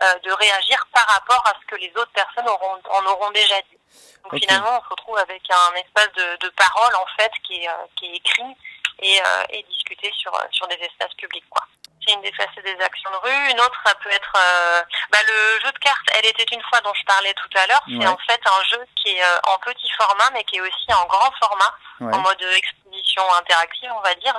euh, 0.01 0.19
de 0.19 0.31
réagir 0.31 0.85
par 0.93 1.05
rapport 1.07 1.43
à 1.47 1.53
ce 1.61 1.65
que 1.67 1.75
les 1.75 1.91
autres 1.95 2.11
personnes 2.11 2.47
auront, 2.47 2.79
en 2.89 3.05
auront 3.05 3.31
déjà 3.31 3.59
dit. 3.61 3.77
Donc 4.23 4.39
finalement, 4.39 4.79
on 4.79 4.83
se 4.83 4.89
retrouve 4.89 5.17
avec 5.17 5.41
un 5.49 5.75
espace 5.75 6.11
de, 6.13 6.37
de 6.37 6.49
parole 6.49 6.95
en 6.95 7.05
fait 7.17 7.31
qui 7.43 7.63
est, 7.63 7.67
euh, 7.69 7.87
qui 7.97 8.05
est 8.07 8.15
écrit 8.15 8.55
et, 8.99 9.19
et 9.49 9.63
discuté 9.63 10.11
sur, 10.15 10.31
sur 10.51 10.67
des 10.67 10.75
espaces 10.75 11.13
publics. 11.15 11.45
Quoi 11.49 11.65
c'est 12.05 12.13
une 12.13 12.21
des 12.21 12.31
facettes 12.31 12.63
des 12.63 12.83
actions 12.83 13.11
de 13.11 13.17
rue. 13.17 13.51
Une 13.51 13.59
autre, 13.59 13.79
ça 13.85 13.93
peut 13.95 14.09
être 14.09 14.33
euh, 14.35 14.81
bah, 15.11 15.19
le 15.27 15.59
jeu 15.65 15.71
de 15.71 15.79
cartes. 15.79 16.07
Elle 16.17 16.25
était 16.25 16.55
une 16.55 16.61
fois 16.63 16.81
dont 16.81 16.93
je 16.93 17.05
parlais 17.05 17.33
tout 17.33 17.49
à 17.57 17.67
l'heure. 17.67 17.83
C'est 17.87 18.07
en 18.07 18.17
fait 18.17 18.41
un 18.45 18.63
jeu 18.65 18.85
qui 18.95 19.09
est 19.09 19.23
euh, 19.23 19.39
en 19.47 19.57
petit 19.59 19.89
format, 19.91 20.29
mais 20.33 20.43
qui 20.43 20.57
est 20.57 20.61
aussi 20.61 20.93
en 20.93 21.05
grand 21.05 21.31
format, 21.39 21.75
en 22.01 22.19
mode 22.19 22.41
exposition 22.41 23.23
interactive, 23.35 23.91
on 23.95 24.01
va 24.01 24.15
dire. 24.15 24.35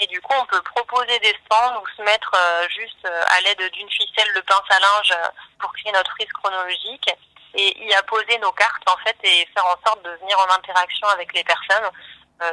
Et 0.00 0.06
du 0.06 0.20
coup, 0.20 0.34
on 0.36 0.46
peut 0.46 0.62
proposer 0.62 1.18
des 1.20 1.36
stands 1.44 1.80
ou 1.80 1.86
se 1.96 2.02
mettre 2.02 2.32
euh, 2.34 2.68
juste 2.68 3.06
à 3.06 3.40
l'aide 3.42 3.70
d'une 3.72 3.90
ficelle 3.90 4.32
de 4.34 4.40
pince 4.40 4.70
à 4.70 4.80
linge 4.80 5.14
pour 5.60 5.72
créer 5.74 5.92
notre 5.92 6.10
frise 6.12 6.32
chronologique 6.32 7.10
et 7.54 7.84
y 7.84 7.94
apposer 7.94 8.38
nos 8.38 8.52
cartes 8.52 8.88
en 8.88 8.96
fait 9.04 9.16
et 9.22 9.46
faire 9.54 9.66
en 9.66 9.76
sorte 9.86 10.02
de 10.02 10.10
venir 10.22 10.38
en 10.38 10.54
interaction 10.54 11.06
avec 11.08 11.32
les 11.34 11.44
personnes 11.44 11.90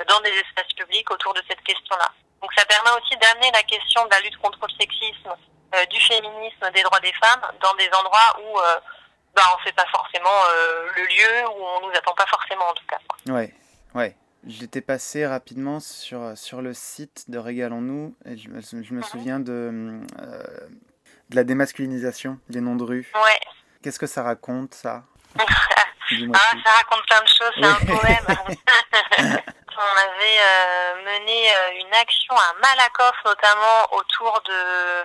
dans 0.08 0.20
des 0.20 0.29
espaces 0.29 0.72
publics 0.75 1.10
autour 1.10 1.34
de 1.34 1.41
cette 1.50 1.63
question-là. 1.63 2.12
Donc 2.41 2.51
ça 2.58 2.65
permet 2.65 2.91
aussi 2.91 3.15
d'amener 3.17 3.51
la 3.51 3.63
question 3.63 4.05
de 4.05 4.12
la 4.12 4.19
lutte 4.22 4.38
contre 4.38 4.60
le 4.62 4.74
sexisme, 4.79 5.36
euh, 5.75 5.86
du 5.86 6.00
féminisme, 6.01 6.72
des 6.74 6.84
droits 6.84 7.00
des 7.00 7.13
femmes 7.13 7.41
dans 7.62 7.74
des 7.75 7.89
endroits 7.93 8.39
où 8.41 8.60
euh, 8.60 8.79
bah, 9.36 9.43
on 9.53 9.60
ne 9.60 9.63
fait 9.63 9.75
pas 9.75 9.86
forcément 9.91 10.29
euh, 10.51 10.88
le 10.96 11.03
lieu, 11.03 11.48
où 11.50 11.65
on 11.65 11.88
nous 11.88 11.93
attend 11.96 12.13
pas 12.13 12.25
forcément 12.27 12.69
en 12.69 12.74
tout 12.74 12.86
cas. 12.88 13.00
Ouais, 13.31 13.53
ouais. 13.96 14.15
J'étais 14.48 14.81
passé 14.81 15.27
rapidement 15.27 15.81
sur, 15.81 16.38
sur 16.38 16.62
le 16.62 16.74
site 16.74 17.29
de 17.29 17.38
Régalons-nous 17.38 18.15
et 18.25 18.38
je, 18.38 18.43
je 18.43 18.93
me 18.93 19.00
mhm. 19.00 19.03
souviens 19.03 19.39
de, 19.39 20.00
de 21.29 21.36
la 21.36 21.43
démasculinisation 21.43 22.39
des 22.50 22.62
noms 22.62 22.77
de 22.77 22.84
rue. 22.84 23.12
Ouais. 23.15 23.39
Qu'est-ce 23.84 24.00
que 24.00 24.08
ça 24.08 24.24
raconte 24.24 24.74
ça? 24.74 25.03
Ah, 26.12 26.51
ça 26.65 26.72
raconte 26.72 27.05
plein 27.05 27.22
de 27.22 27.27
choses, 27.27 27.53
c'est 27.55 27.65
un 27.65 27.86
poème. 27.86 29.41
on 29.79 29.98
avait 29.98 30.39
euh, 30.39 30.95
mené 31.05 31.50
euh, 31.50 31.79
une 31.79 31.93
action 31.93 32.36
à 32.36 32.53
Malakoff 32.62 33.15
notamment 33.24 33.93
autour 33.93 34.41
de 34.45 34.53
euh, 34.53 35.03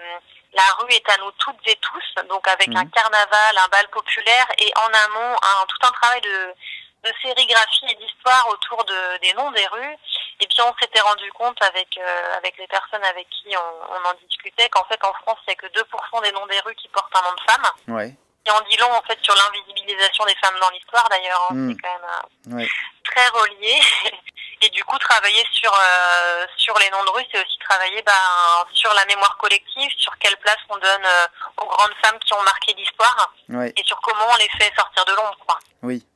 la 0.52 0.64
rue 0.78 0.92
est 0.92 1.08
à 1.08 1.16
nous 1.18 1.30
toutes 1.32 1.66
et 1.66 1.76
tous, 1.76 2.22
donc 2.28 2.46
avec 2.46 2.68
un 2.68 2.84
mhm. 2.84 2.90
carnaval, 2.90 3.58
un 3.58 3.68
bal 3.68 3.88
populaire 3.88 4.46
et 4.58 4.72
en 4.76 4.86
amont 4.86 5.36
un, 5.42 5.66
tout 5.66 5.86
un 5.86 5.90
travail 5.90 6.20
de, 6.20 6.54
de 7.02 7.12
sérigraphie 7.22 7.86
et 7.88 7.94
d'histoire 7.96 8.48
autour 8.48 8.84
de, 8.84 9.18
des 9.20 9.32
noms 9.34 9.50
des 9.50 9.66
rues. 9.66 9.96
Et 10.40 10.46
puis 10.46 10.60
on 10.62 10.74
s'était 10.80 11.00
rendu 11.00 11.30
compte 11.32 11.60
avec 11.62 11.98
avec 12.36 12.56
les 12.58 12.66
personnes 12.66 13.04
avec 13.04 13.28
qui 13.30 13.56
on, 13.56 13.94
on 13.94 14.08
en 14.08 14.14
discutait 14.26 14.68
qu'en 14.68 14.84
fait 14.84 15.02
en 15.04 15.12
France 15.22 15.38
il 15.46 15.50
n'y 15.50 15.54
a 15.54 15.56
que 15.56 15.66
2% 15.66 16.22
des 16.22 16.32
noms 16.32 16.46
des 16.46 16.60
rues 16.60 16.74
qui 16.74 16.88
portent 16.88 17.14
un 17.16 17.22
nom 17.22 17.34
de 17.34 17.52
femme. 17.52 17.96
Ouais. 17.96 18.14
Et 18.46 18.50
on 18.50 18.68
dit 18.68 18.76
long 18.76 18.92
en 18.92 19.02
fait 19.02 19.18
sur 19.22 19.34
l'invisibilisation 19.34 20.24
des 20.24 20.34
femmes 20.36 20.58
dans 20.60 20.70
l'histoire 20.70 21.08
d'ailleurs. 21.08 21.48
Hein. 21.50 21.68
C'est 21.68 21.82
quand 21.82 22.48
même 22.48 22.68
très 23.04 23.28
relié. 23.28 23.80
Et 24.64 24.71
du 24.71 24.83
coup, 24.85 24.97
travailler 24.99 25.44
sur 25.52 25.71
euh, 25.75 26.47
sur 26.56 26.78
les 26.78 26.88
noms 26.88 27.04
de 27.04 27.11
rue, 27.11 27.25
c'est 27.30 27.38
aussi 27.38 27.59
travailler 27.59 28.00
ben, 28.00 28.12
sur 28.73 28.94
la 28.94 29.04
mémoire 29.04 29.37
collective, 29.37 29.90
sur 29.99 30.16
quelle 30.18 30.38
place 30.38 30.56
on 30.71 30.76
donne 30.76 31.04
euh, 31.04 31.26
aux 31.62 31.66
grandes 31.66 31.92
femmes 32.02 32.18
qui 32.21 32.33
ont 32.33 32.42
marqué 32.42 32.73
l'histoire, 32.73 33.35
et 33.50 33.85
sur 33.85 34.00
comment 34.00 34.25
on 34.33 34.37
les 34.37 34.49
fait 34.59 34.73
sortir 34.75 35.04
de 35.04 35.12
l'ombre. 35.12 35.37
Quoi. 35.47 35.59
Oui. 35.83 36.06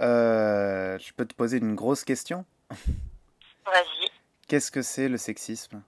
Euh, 0.00 0.96
je 1.00 1.12
peux 1.12 1.26
te 1.26 1.34
poser 1.34 1.56
une 1.56 1.74
grosse 1.74 2.04
question? 2.04 2.44
Vas-y. 3.66 4.12
Qu'est-ce 4.46 4.70
que 4.70 4.82
c'est 4.82 5.08
le 5.08 5.18
sexisme? 5.18 5.82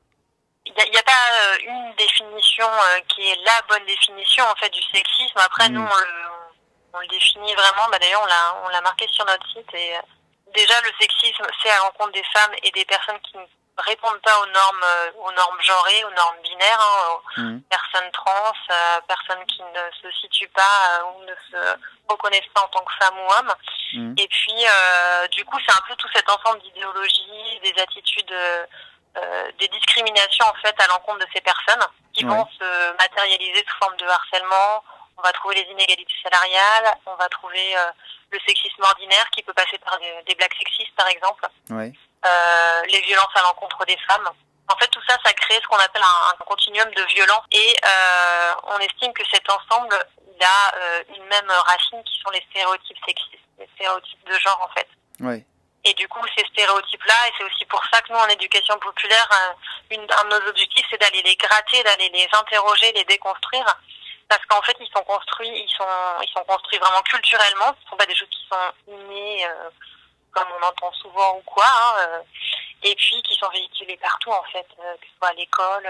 Il 0.67 0.73
n'y 0.73 0.99
a, 0.99 1.03
pas 1.03 1.59
une 1.61 1.95
définition 1.95 2.67
qui 3.09 3.21
est 3.23 3.39
la 3.45 3.63
bonne 3.69 3.87
définition 3.87 4.45
en 4.45 4.55
fait 4.57 4.71
du 4.71 4.83
sexisme. 4.83 5.39
Après, 5.39 5.69
mm. 5.69 5.75
nous, 5.75 5.83
on 5.83 5.85
le, 5.85 6.29
on 6.95 7.01
le, 7.01 7.07
définit 7.07 7.55
vraiment. 7.55 7.89
Bah, 7.91 7.99
D'ailleurs, 8.01 8.27
on 8.65 8.69
l'a 8.69 8.81
marqué 8.81 9.07
sur 9.09 9.25
notre 9.27 9.47
site 9.49 9.75
et 9.75 9.95
déjà 10.55 10.75
le 10.83 10.91
sexisme, 11.01 11.47
c'est 11.63 11.71
à 11.71 11.79
l'encontre 11.79 12.13
des 12.13 12.25
femmes 12.33 12.53
et 12.63 12.71
des 12.71 12.85
personnes 12.85 13.21
qui 13.21 13.37
ne 13.37 13.45
répondent 13.79 14.21
pas 14.21 14.39
aux 14.41 14.47
normes, 14.47 14.85
euh, 14.85 15.11
aux 15.25 15.33
normes 15.33 15.61
genrées, 15.63 16.05
aux 16.05 16.11
normes 16.11 16.41
binaires, 16.43 16.81
hein, 16.81 17.09
aux 17.11 17.41
mmh. 17.41 17.61
personnes 17.63 18.11
trans, 18.13 18.53
euh, 18.71 19.01
personnes 19.09 19.45
qui 19.47 19.63
ne 19.63 19.91
se 20.03 20.17
situent 20.21 20.53
pas 20.55 20.63
euh, 20.63 21.05
ou 21.05 21.25
ne 21.25 21.35
se 21.51 21.79
reconnaissent 22.09 22.53
pas 22.55 22.63
en 22.63 22.69
tant 22.69 22.85
que 22.85 22.93
femme 23.01 23.19
ou 23.19 23.33
homme. 23.33 23.53
Mmh. 23.95 24.15
Et 24.19 24.29
puis, 24.29 24.65
du 25.33 25.45
coup, 25.45 25.59
c'est 25.67 25.77
un 25.77 25.83
peu 25.89 25.95
tout 25.97 26.09
cet 26.15 26.29
ensemble 26.29 26.61
d'idéologies, 26.63 27.61
des 27.63 27.75
attitudes, 27.81 28.35
des 29.59 29.69
discriminations 29.69 30.47
en 30.47 30.55
fait 30.63 30.75
à 30.81 30.87
l'encontre 30.89 31.19
de 31.19 31.27
ces 31.35 31.41
personnes 31.41 31.85
qui 32.13 32.25
vont 32.25 32.47
se 32.59 32.93
matérialiser 32.99 33.65
sous 33.69 33.77
forme 33.79 33.97
de 33.97 34.07
harcèlement. 34.07 34.85
On 35.17 35.23
va 35.23 35.33
trouver 35.33 35.57
les 35.57 35.71
inégalités 35.71 36.15
salariales, 36.23 36.95
on 37.07 37.15
va 37.15 37.29
trouver 37.29 37.77
le 38.33 38.39
sexisme 38.47 38.83
ordinaire 38.83 39.29
qui 39.31 39.43
peut 39.43 39.53
passer 39.53 39.79
par 39.79 39.99
des, 39.99 40.35
blagues 40.35 40.57
sexistes 40.59 40.95
par 40.97 41.07
exemple, 41.09 41.47
euh, 41.71 42.83
les 42.89 43.01
violences 43.03 43.35
à 43.35 43.43
l'encontre 43.43 43.85
des 43.85 43.97
femmes. 44.09 44.29
En 44.69 44.77
fait, 44.77 44.89
tout 44.89 45.03
ça, 45.09 45.17
ça 45.25 45.33
crée 45.35 45.61
ce 45.61 45.67
qu'on 45.67 45.77
appelle 45.77 46.03
un, 46.03 46.45
continuum 46.45 46.89
de 46.91 47.03
violence 47.15 47.45
et 47.51 47.77
euh, 47.85 48.55
on 48.65 48.79
estime 48.79 49.13
que 49.13 49.25
cet 49.31 49.49
ensemble, 49.51 49.97
il 50.35 50.45
a 50.45 50.75
euh, 50.77 51.03
une 51.17 51.25
même 51.25 51.51
racine 51.51 52.03
qui 52.05 52.19
sont 52.21 52.31
les 52.31 52.45
stéréotypes 52.51 52.99
sexistes, 53.05 53.45
les 53.59 53.69
stéréotypes 53.75 54.25
de 54.25 54.39
genre 54.39 54.61
en 54.63 54.75
fait. 54.75 54.89
Et 55.85 55.95
du 55.95 56.07
coup, 56.09 56.21
ces 56.37 56.45
stéréotypes-là, 56.47 57.15
et 57.27 57.33
c'est 57.37 57.45
aussi 57.45 57.65
pour 57.65 57.83
ça 57.93 58.01
que 58.03 58.13
nous, 58.13 58.19
en 58.19 58.29
éducation 58.29 58.79
populaire, 58.79 59.29
une, 59.91 60.01
un 60.01 60.25
de 60.25 60.39
nos 60.39 60.49
objectifs, 60.49 60.87
c'est 60.89 61.01
d'aller 61.01 61.23
les 61.23 61.35
gratter, 61.35 61.83
d'aller 61.83 62.09
les 62.11 62.29
interroger, 62.33 62.93
les 62.93 63.05
déconstruire, 63.05 63.67
parce 64.33 64.47
qu'en 64.47 64.63
fait, 64.63 64.77
ils 64.81 64.91
sont 64.97 65.05
construits, 65.05 65.49
ils 65.49 65.71
sont, 65.77 65.85
ils 66.23 66.33
sont 66.33 66.45
construits 66.45 66.79
vraiment 66.79 67.03
culturellement. 67.03 67.75
Ce 67.83 67.91
sont 67.91 67.97
pas 67.97 68.07
des 68.07 68.15
choses 68.15 68.29
qui 68.31 68.47
sont 68.49 68.93
innées, 68.95 69.47
euh, 69.47 69.71
comme 70.33 70.49
on 70.59 70.67
entend 70.67 70.93
souvent 70.93 71.37
ou 71.37 71.43
quoi, 71.43 71.67
hein, 71.67 71.95
euh, 71.99 72.21
et 72.83 72.95
puis 72.95 73.23
qui 73.23 73.35
sont 73.35 73.49
véhiculés 73.51 73.99
partout, 73.99 74.31
en 74.31 74.45
fait, 74.45 74.67
euh, 74.81 74.97
que 74.97 75.07
ce 75.07 75.17
soit 75.19 75.29
à 75.29 75.35
l'école, 75.35 75.89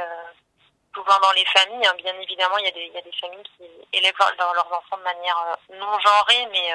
souvent 0.94 1.18
dans 1.20 1.32
les 1.32 1.44
familles. 1.46 1.86
Hein. 1.86 1.94
bien 1.98 2.14
évidemment, 2.20 2.58
il 2.58 2.64
y, 2.64 2.68
a 2.68 2.72
des, 2.72 2.86
il 2.86 2.92
y 2.92 2.98
a 2.98 3.02
des 3.02 3.16
familles 3.20 3.44
qui 3.56 3.64
élèvent 3.92 4.18
leurs, 4.18 4.54
leurs 4.54 4.72
enfants 4.72 4.98
de 4.98 5.02
manière 5.02 5.56
non 5.70 5.98
genrée, 6.00 6.48
mais 6.50 6.74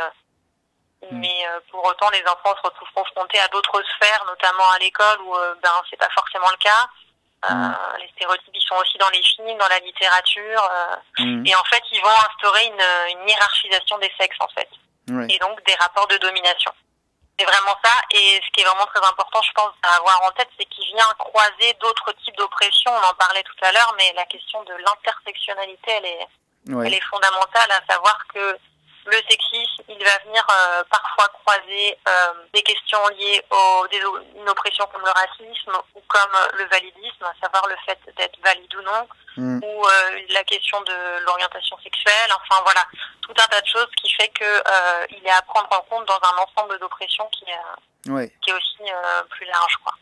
Mm. 1.01 1.19
Mais 1.19 1.47
euh, 1.47 1.59
pour 1.69 1.85
autant, 1.85 2.09
les 2.09 2.23
enfants 2.27 2.55
se 2.55 2.67
retrouvent 2.67 2.91
confrontés 2.95 3.39
à 3.39 3.47
d'autres 3.49 3.81
sphères, 3.95 4.25
notamment 4.25 4.69
à 4.71 4.79
l'école, 4.79 5.21
où 5.21 5.35
euh, 5.35 5.55
ben 5.61 5.71
c'est 5.89 5.97
pas 5.97 6.09
forcément 6.09 6.49
le 6.49 6.57
cas. 6.57 6.89
Euh, 7.45 7.53
mm. 7.53 7.75
Les 7.99 8.09
stéréotypes, 8.09 8.55
ils 8.55 8.67
sont 8.67 8.75
aussi 8.75 8.97
dans 8.97 9.09
les 9.09 9.21
films, 9.21 9.57
dans 9.57 9.67
la 9.67 9.79
littérature, 9.79 10.69
mm. 11.19 11.45
et 11.45 11.55
en 11.55 11.63
fait, 11.65 11.83
ils 11.91 12.01
vont 12.01 12.17
instaurer 12.29 12.65
une, 12.65 13.19
une 13.19 13.29
hiérarchisation 13.29 13.97
des 13.99 14.11
sexes, 14.19 14.37
en 14.39 14.47
fait, 14.49 14.69
et 15.29 15.37
donc 15.39 15.63
des 15.65 15.75
rapports 15.75 16.07
de 16.07 16.17
domination. 16.17 16.71
C'est 17.39 17.45
vraiment 17.45 17.77
ça, 17.83 17.93
et 18.11 18.41
ce 18.43 18.49
qui 18.51 18.61
est 18.61 18.65
vraiment 18.65 18.87
très 18.87 19.05
important, 19.07 19.39
je 19.43 19.51
pense, 19.53 19.71
à 19.83 19.97
avoir 19.97 20.23
en 20.23 20.31
tête, 20.31 20.49
c'est 20.57 20.65
qu'il 20.65 20.85
vient 20.95 21.05
croiser 21.19 21.73
d'autres 21.79 22.11
types 22.23 22.35
d'oppression. 22.35 22.91
On 22.91 23.07
en 23.07 23.13
parlait 23.13 23.43
tout 23.43 23.63
à 23.63 23.71
l'heure, 23.71 23.93
mais 23.97 24.11
la 24.15 24.25
question 24.25 24.63
de 24.63 24.73
l'intersectionnalité, 24.73 25.91
elle 25.91 26.05
est, 26.05 26.27
elle 26.67 26.93
est 26.93 27.09
fondamentale, 27.09 27.71
à 27.71 27.93
savoir 27.93 28.17
que 28.33 28.57
le 29.07 29.17
sexisme, 29.29 29.83
il 29.87 30.03
va 30.03 30.17
venir 30.25 30.45
euh, 30.49 30.83
parfois 30.89 31.27
croiser 31.29 31.97
euh, 32.07 32.33
des 32.53 32.61
questions 32.61 32.99
liées 33.17 33.41
aux 33.49 33.87
des, 33.87 34.01
une 34.35 34.49
oppression 34.49 34.85
comme 34.91 35.01
le 35.01 35.11
racisme 35.11 35.71
ou 35.95 36.01
comme 36.07 36.37
le 36.57 36.65
validisme, 36.65 37.23
à 37.23 37.33
savoir 37.41 37.67
le 37.67 37.75
fait 37.85 37.99
d'être 38.17 38.37
valide 38.43 38.75
ou 38.75 38.81
non, 38.81 39.07
mm. 39.37 39.59
ou 39.63 39.85
euh, 39.85 40.21
la 40.29 40.43
question 40.43 40.79
de 40.81 41.23
l'orientation 41.25 41.77
sexuelle. 41.79 42.31
Enfin 42.35 42.61
voilà, 42.63 42.85
tout 43.21 43.31
un 43.31 43.47
tas 43.47 43.61
de 43.61 43.67
choses 43.67 43.89
qui 44.01 44.11
fait 44.13 44.29
que 44.29 44.61
il 45.11 45.25
est 45.25 45.31
à 45.31 45.41
prendre 45.43 45.69
en 45.71 45.81
compte 45.83 46.07
dans 46.07 46.19
un 46.21 46.43
ensemble 46.43 46.77
d'oppressions 46.79 47.27
qui 47.31 47.45
est 47.45 48.29
qui 48.41 48.49
est 48.49 48.53
aussi 48.53 48.91
plus 49.29 49.45
large, 49.45 49.77
quoi. 49.83 49.93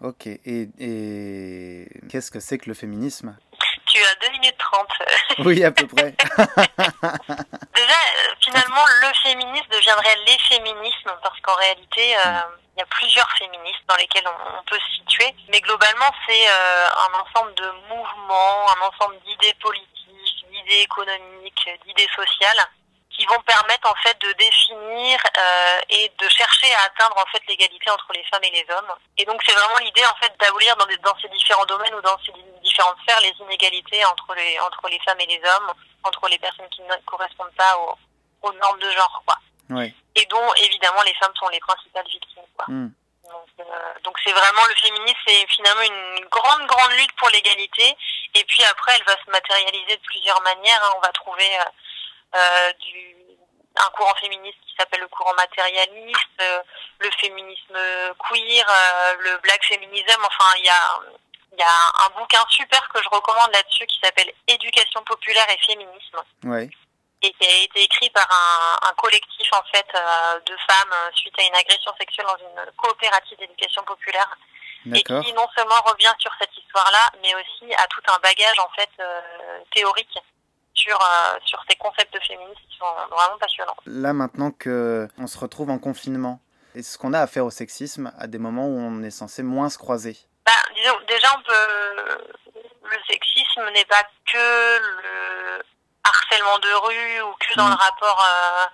Ok. 0.00 0.26
Et, 0.26 0.68
et... 0.78 1.88
qu'est-ce 2.08 2.30
que 2.30 2.38
c'est 2.38 2.58
que 2.58 2.68
le 2.68 2.74
féminisme? 2.74 3.36
Tu 3.86 3.98
as 4.04 4.26
2 4.26 4.32
minutes 4.32 4.57
30. 4.70 4.88
oui, 5.46 5.64
à 5.64 5.70
peu 5.70 5.86
près. 5.86 6.14
Déjà, 7.74 7.98
finalement, 8.40 8.84
le 9.02 9.12
féminisme 9.22 9.68
deviendrait 9.70 10.16
les 10.26 10.38
féminismes 10.48 11.12
parce 11.22 11.40
qu'en 11.40 11.54
réalité, 11.54 12.16
euh, 12.16 12.24
mm. 12.24 12.58
il 12.76 12.78
y 12.80 12.82
a 12.82 12.86
plusieurs 12.86 13.30
féministes 13.32 13.82
dans 13.88 13.96
lesquels 13.96 14.26
on, 14.26 14.62
peut 14.64 14.78
se 14.78 14.98
situer. 14.98 15.34
Mais 15.48 15.60
globalement, 15.60 16.10
c'est 16.26 16.48
euh, 16.48 16.88
un 16.88 17.20
ensemble 17.20 17.54
de 17.54 17.70
mouvements, 17.88 18.66
un 18.76 18.86
ensemble 18.86 19.18
d'idées 19.26 19.54
politiques, 19.60 20.46
d'idées 20.50 20.82
économiques, 20.82 21.70
d'idées 21.86 22.08
sociales 22.14 22.66
qui 23.10 23.26
vont 23.26 23.40
permettre 23.40 23.90
en 23.90 23.96
fait 23.96 24.16
de 24.20 24.32
définir 24.34 25.18
euh, 25.38 25.80
et 25.88 26.12
de 26.20 26.28
chercher 26.28 26.72
à 26.74 26.84
atteindre 26.84 27.16
en 27.18 27.26
fait 27.32 27.42
l'égalité 27.48 27.90
entre 27.90 28.06
les 28.14 28.22
femmes 28.24 28.44
et 28.44 28.50
les 28.50 28.66
hommes. 28.72 28.92
Et 29.16 29.24
donc 29.24 29.42
c'est 29.44 29.54
vraiment 29.54 29.78
l'idée 29.78 30.04
en 30.04 30.14
fait 30.22 30.32
d'abolir 30.38 30.76
dans, 30.76 30.86
dans 31.02 31.18
ces 31.20 31.28
différents 31.28 31.64
domaines 31.64 31.94
ou 31.96 32.00
dans 32.00 32.16
ces 32.24 32.32
sphères 33.02 33.20
les 33.20 33.34
inégalités 33.40 34.04
entre 34.06 34.34
les 34.34 34.58
entre 34.60 34.88
les 34.88 34.98
femmes 35.00 35.20
et 35.20 35.26
les 35.26 35.40
hommes, 35.40 35.72
entre 36.04 36.28
les 36.28 36.38
personnes 36.38 36.68
qui 36.70 36.82
ne 36.82 36.94
correspondent 37.06 37.54
pas 37.56 37.76
aux, 37.78 37.98
aux 38.48 38.52
normes 38.54 38.80
de 38.80 38.90
genre 38.90 39.22
quoi. 39.26 39.36
Oui. 39.70 39.94
Et 40.14 40.24
dont 40.26 40.54
évidemment 40.64 41.02
les 41.02 41.14
femmes 41.14 41.34
sont 41.38 41.48
les 41.48 41.60
principales 41.60 42.06
victimes 42.06 42.42
quoi. 42.56 42.64
Hmm. 42.68 42.90
Euh, 43.60 43.64
donc 44.04 44.16
c'est 44.24 44.32
vraiment 44.32 44.64
le 44.68 44.74
féminisme, 44.76 45.18
c'est 45.26 45.46
finalement 45.48 45.82
une 45.82 46.24
grande 46.26 46.66
grande 46.66 46.92
lutte 46.92 47.12
pour 47.16 47.28
l'égalité. 47.30 47.96
Et 48.34 48.44
puis 48.44 48.64
après, 48.64 48.92
elle 48.96 49.04
va 49.04 49.16
se 49.24 49.30
matérialiser 49.30 49.96
de 49.96 50.02
plusieurs 50.02 50.40
manières. 50.42 50.82
Hein. 50.84 50.94
On 50.96 51.00
va 51.00 51.12
trouver 51.12 51.48
euh, 51.58 51.64
euh, 52.36 52.72
du, 52.80 53.16
un 53.76 53.90
courant 53.90 54.14
féministe 54.14 54.58
qui 54.66 54.74
s'appelle 54.78 55.00
le 55.00 55.08
courant 55.08 55.34
matérialiste, 55.34 56.42
le 56.98 57.10
féminisme 57.12 57.78
queer, 58.28 58.66
le 59.20 59.36
black 59.38 59.64
feminism. 59.64 60.24
Enfin, 60.24 60.52
il 60.58 60.64
y 60.64 60.68
a, 60.68 61.00
y 61.58 61.62
a 61.62 62.06
un 62.06 62.20
bouquin 62.20 62.42
super 62.48 62.88
que 62.88 63.02
je 63.02 63.08
recommande 63.08 63.50
là-dessus 63.52 63.86
qui 63.86 63.98
s'appelle 64.02 64.32
Éducation 64.46 65.02
populaire 65.04 65.46
et 65.50 65.58
féminisme. 65.66 66.18
Ouais. 66.44 66.70
Et 67.22 67.32
qui 67.32 67.44
a 67.44 67.64
été 67.64 67.82
écrit 67.82 68.10
par 68.10 68.26
un, 68.30 68.88
un 68.88 68.94
collectif 68.94 69.48
en 69.52 69.62
fait 69.72 69.86
de 70.46 70.56
femmes 70.68 70.94
suite 71.14 71.34
à 71.38 71.42
une 71.42 71.54
agression 71.54 71.92
sexuelle 71.98 72.26
dans 72.26 72.38
une 72.38 72.72
coopérative 72.76 73.38
d'éducation 73.38 73.82
populaire 73.82 74.30
et 74.86 75.02
qui 75.02 75.32
non 75.32 75.48
seulement 75.56 75.80
revient 75.86 76.14
sur 76.18 76.30
cette 76.40 76.56
histoire-là, 76.56 77.10
mais 77.20 77.34
aussi 77.34 77.74
a 77.74 77.86
tout 77.88 78.02
un 78.06 78.18
bagage 78.20 78.58
en 78.60 78.68
fait 78.76 78.90
théorique 79.72 80.16
sur, 80.78 80.96
euh, 80.96 81.38
sur 81.44 81.62
ces 81.68 81.76
concepts 81.76 82.14
de 82.14 82.20
féminisme 82.20 82.60
qui 82.70 82.78
sont 82.78 82.84
vraiment 83.10 83.38
passionnants. 83.38 83.76
Là, 83.86 84.12
maintenant 84.12 84.50
qu'on 84.50 85.26
se 85.26 85.38
retrouve 85.38 85.70
en 85.70 85.78
confinement, 85.78 86.40
est-ce 86.74 86.98
qu'on 86.98 87.12
a 87.12 87.20
affaire 87.20 87.44
au 87.44 87.50
sexisme 87.50 88.12
à 88.18 88.26
des 88.26 88.38
moments 88.38 88.66
où 88.66 88.78
on 88.78 89.02
est 89.02 89.10
censé 89.10 89.42
moins 89.42 89.70
se 89.70 89.78
croiser? 89.78 90.16
Bah, 90.48 90.72
disons, 90.74 90.98
Déjà, 91.06 91.28
on 91.36 91.42
peut... 91.42 92.18
le 92.84 92.98
sexisme 93.06 93.68
n'est 93.70 93.84
pas 93.84 94.02
que 94.26 94.78
le 94.78 95.62
harcèlement 96.04 96.58
de 96.58 96.72
rue 96.72 97.20
ou 97.22 97.34
que 97.34 97.54
dans 97.56 97.66
mm. 97.66 97.70
le 97.70 97.76
rapport... 97.76 98.24
Euh, 98.24 98.66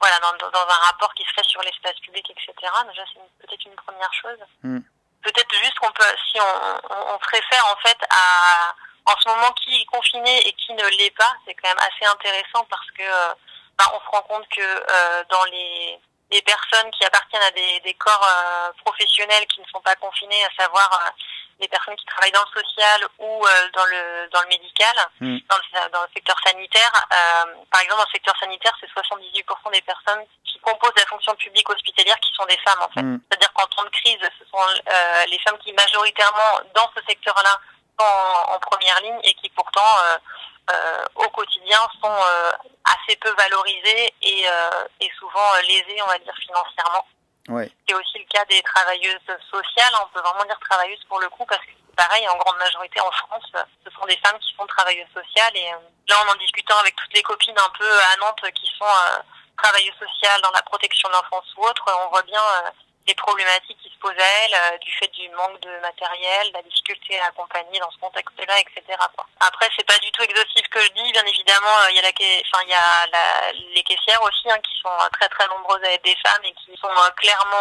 voilà, 0.00 0.18
dans, 0.20 0.48
dans, 0.48 0.58
un 0.58 0.86
rapport 0.86 1.12
qui 1.12 1.22
se 1.24 1.32
fait 1.34 1.44
sur 1.44 1.60
l'espace 1.60 1.98
public, 2.00 2.24
etc. 2.30 2.54
Déjà, 2.88 3.04
c'est 3.12 3.46
peut-être 3.46 3.64
une 3.66 3.76
première 3.76 4.12
chose. 4.14 4.38
Mm. 4.62 4.80
Peut-être 5.22 5.54
juste 5.56 5.78
qu'on 5.78 5.92
peut, 5.92 6.04
si 6.32 6.40
on, 6.40 6.94
on, 6.94 7.14
on 7.14 7.18
préfère 7.18 7.66
en 7.66 7.76
fait 7.86 7.98
à 8.08 8.74
en 9.06 9.20
ce 9.20 9.28
moment 9.28 9.52
qui 9.52 9.80
est 9.80 9.84
confiné 9.86 10.46
et 10.46 10.52
qui 10.52 10.72
ne 10.72 10.86
l'est 10.98 11.16
pas, 11.16 11.32
c'est 11.44 11.54
quand 11.54 11.68
même 11.68 11.78
assez 11.78 12.06
intéressant 12.06 12.64
parce 12.68 12.90
que 12.92 13.02
euh, 13.02 13.34
bah, 13.78 13.84
on 13.94 14.00
se 14.00 14.10
rend 14.10 14.22
compte 14.22 14.48
que 14.48 14.60
euh, 14.60 15.24
dans 15.30 15.44
les, 15.44 15.98
les 16.30 16.42
personnes 16.42 16.90
qui 16.92 17.04
appartiennent 17.04 17.42
à 17.42 17.50
des, 17.50 17.80
des 17.80 17.94
corps 17.94 18.26
euh, 18.28 18.72
professionnels 18.84 19.46
qui 19.46 19.60
ne 19.60 19.66
sont 19.66 19.80
pas 19.80 19.96
confinés, 19.96 20.44
à 20.44 20.62
savoir 20.62 21.12
les 21.58 21.68
personnes 21.68 21.96
qui 21.96 22.06
travaillent 22.06 22.32
dans 22.32 22.44
le 22.54 22.62
social 22.62 23.08
ou 23.18 23.44
dans 23.74 23.84
le 23.84 24.28
dans 24.32 24.40
le 24.40 24.48
médical, 24.48 24.96
mm. 25.20 25.38
dans, 25.48 25.56
le, 25.56 25.90
dans, 25.90 26.00
le, 26.00 26.08
secteur 26.14 26.36
sanitaire. 26.42 26.92
par 27.70 27.80
exemple, 27.82 28.00
dans 28.00 28.08
le 28.08 28.12
secteur 28.12 28.36
sanitaire, 28.38 28.72
c'est 28.80 28.88
78% 28.88 29.72
des 29.72 29.82
personnes 29.82 30.24
qui 30.44 30.58
composent 30.60 30.96
la 30.96 31.06
fonction 31.06 31.34
publique 31.34 31.68
hospitalière 31.68 32.18
qui 32.20 32.32
sont 32.32 32.46
des 32.46 32.56
femmes 32.64 32.80
en 32.80 32.88
fait. 32.88 33.02
Mm. 33.02 33.20
C'est-à-dire 33.28 33.52
qu'en 33.52 33.66
temps 33.66 33.84
de 33.84 33.90
crise, 33.90 34.20
ce 34.38 34.44
sont 34.46 34.64
les 35.28 35.38
femmes 35.40 35.58
qui 35.58 35.72
majoritairement 35.74 36.60
dans 36.74 36.90
ce 36.96 37.04
secteur-là 37.06 37.60
en, 38.00 38.58
première 38.60 39.00
ligne 39.00 39.20
et 39.24 39.34
qui 39.34 39.48
pourtant 39.50 39.80
euh, 39.80 40.16
euh, 40.16 40.18
au 41.14 41.28
quotidien 41.30 41.78
sont 42.00 42.10
euh, 42.10 42.52
assez 42.84 43.16
peu 43.16 43.30
valorisées 43.30 44.14
et, 44.22 44.44
et 45.00 45.10
souvent 45.18 45.48
lésées, 45.66 46.00
on 46.02 46.06
va 46.06 46.18
dire, 46.18 46.34
financièrement. 46.40 47.04
Ouais. 47.48 47.70
C'est 47.86 47.94
aussi 47.94 48.18
le 48.18 48.26
cas 48.26 48.44
des 48.44 48.62
travailleuses 48.62 49.26
sociales, 49.50 49.92
on 50.02 50.08
peut 50.08 50.20
vraiment 50.20 50.44
dire 50.44 50.58
travailleuses 50.60 51.04
pour 51.08 51.20
le 51.20 51.28
coup, 51.30 51.44
parce 51.46 51.60
que 51.60 51.72
c'est 51.74 51.96
pareil, 51.96 52.28
en 52.28 52.36
grande 52.36 52.58
majorité 52.58 53.00
en 53.00 53.10
France, 53.10 53.50
ce 53.52 53.90
sont 53.90 54.06
des 54.06 54.16
femmes 54.18 54.38
qui 54.38 54.54
sont 54.54 54.66
travailleuses 54.66 55.12
sociales. 55.12 55.56
Et 55.56 55.70
là, 56.08 56.16
en 56.24 56.32
en 56.32 56.36
discutant 56.36 56.78
avec 56.78 56.94
toutes 56.96 57.14
les 57.14 57.22
copines 57.22 57.58
un 57.58 57.72
peu 57.78 57.90
à 58.12 58.16
Nantes 58.18 58.44
qui 58.54 58.70
sont 58.78 58.94
travailleuses 59.56 59.98
sociales 59.98 60.40
dans 60.42 60.52
la 60.52 60.62
protection 60.62 61.08
de 61.08 61.14
l'enfance 61.14 61.46
ou 61.56 61.64
autre, 61.64 61.84
on 62.04 62.10
voit 62.10 62.22
bien 62.22 62.42
les 63.06 63.14
problématiques 63.14 63.78
qui 63.82 63.89
à 64.08 64.44
elle 64.44 64.54
euh, 64.54 64.78
du 64.78 64.90
fait 64.92 65.08
du 65.12 65.28
manque 65.30 65.60
de 65.60 65.70
matériel, 65.80 66.50
la 66.52 66.62
difficulté 66.62 67.18
à 67.20 67.26
accompagner 67.26 67.78
dans 67.78 67.90
ce 67.90 67.98
contexte-là, 67.98 68.58
etc. 68.60 68.96
Quoi. 69.14 69.26
Après, 69.40 69.68
c'est 69.76 69.86
pas 69.86 69.98
du 69.98 70.10
tout 70.12 70.22
exhaustif 70.22 70.66
que 70.68 70.80
je 70.80 70.90
dis. 70.92 71.12
Bien 71.12 71.24
évidemment, 71.26 71.76
euh, 71.84 71.90
il 71.90 71.96
y 71.96 71.98
a 71.98 72.02
la, 72.02 72.08
enfin, 72.08 72.64
il 72.64 72.70
y 72.70 72.74
a 72.74 73.06
la, 73.12 73.52
les 73.74 73.82
caissières 73.82 74.22
aussi 74.22 74.50
hein, 74.50 74.58
qui 74.60 74.78
sont 74.80 74.88
euh, 74.88 75.08
très 75.12 75.28
très 75.28 75.46
nombreuses 75.48 75.84
à 75.84 75.92
être 75.92 76.04
des 76.04 76.16
femmes 76.24 76.44
et 76.44 76.52
qui 76.52 76.76
sont 76.80 76.88
clairement 77.16 77.56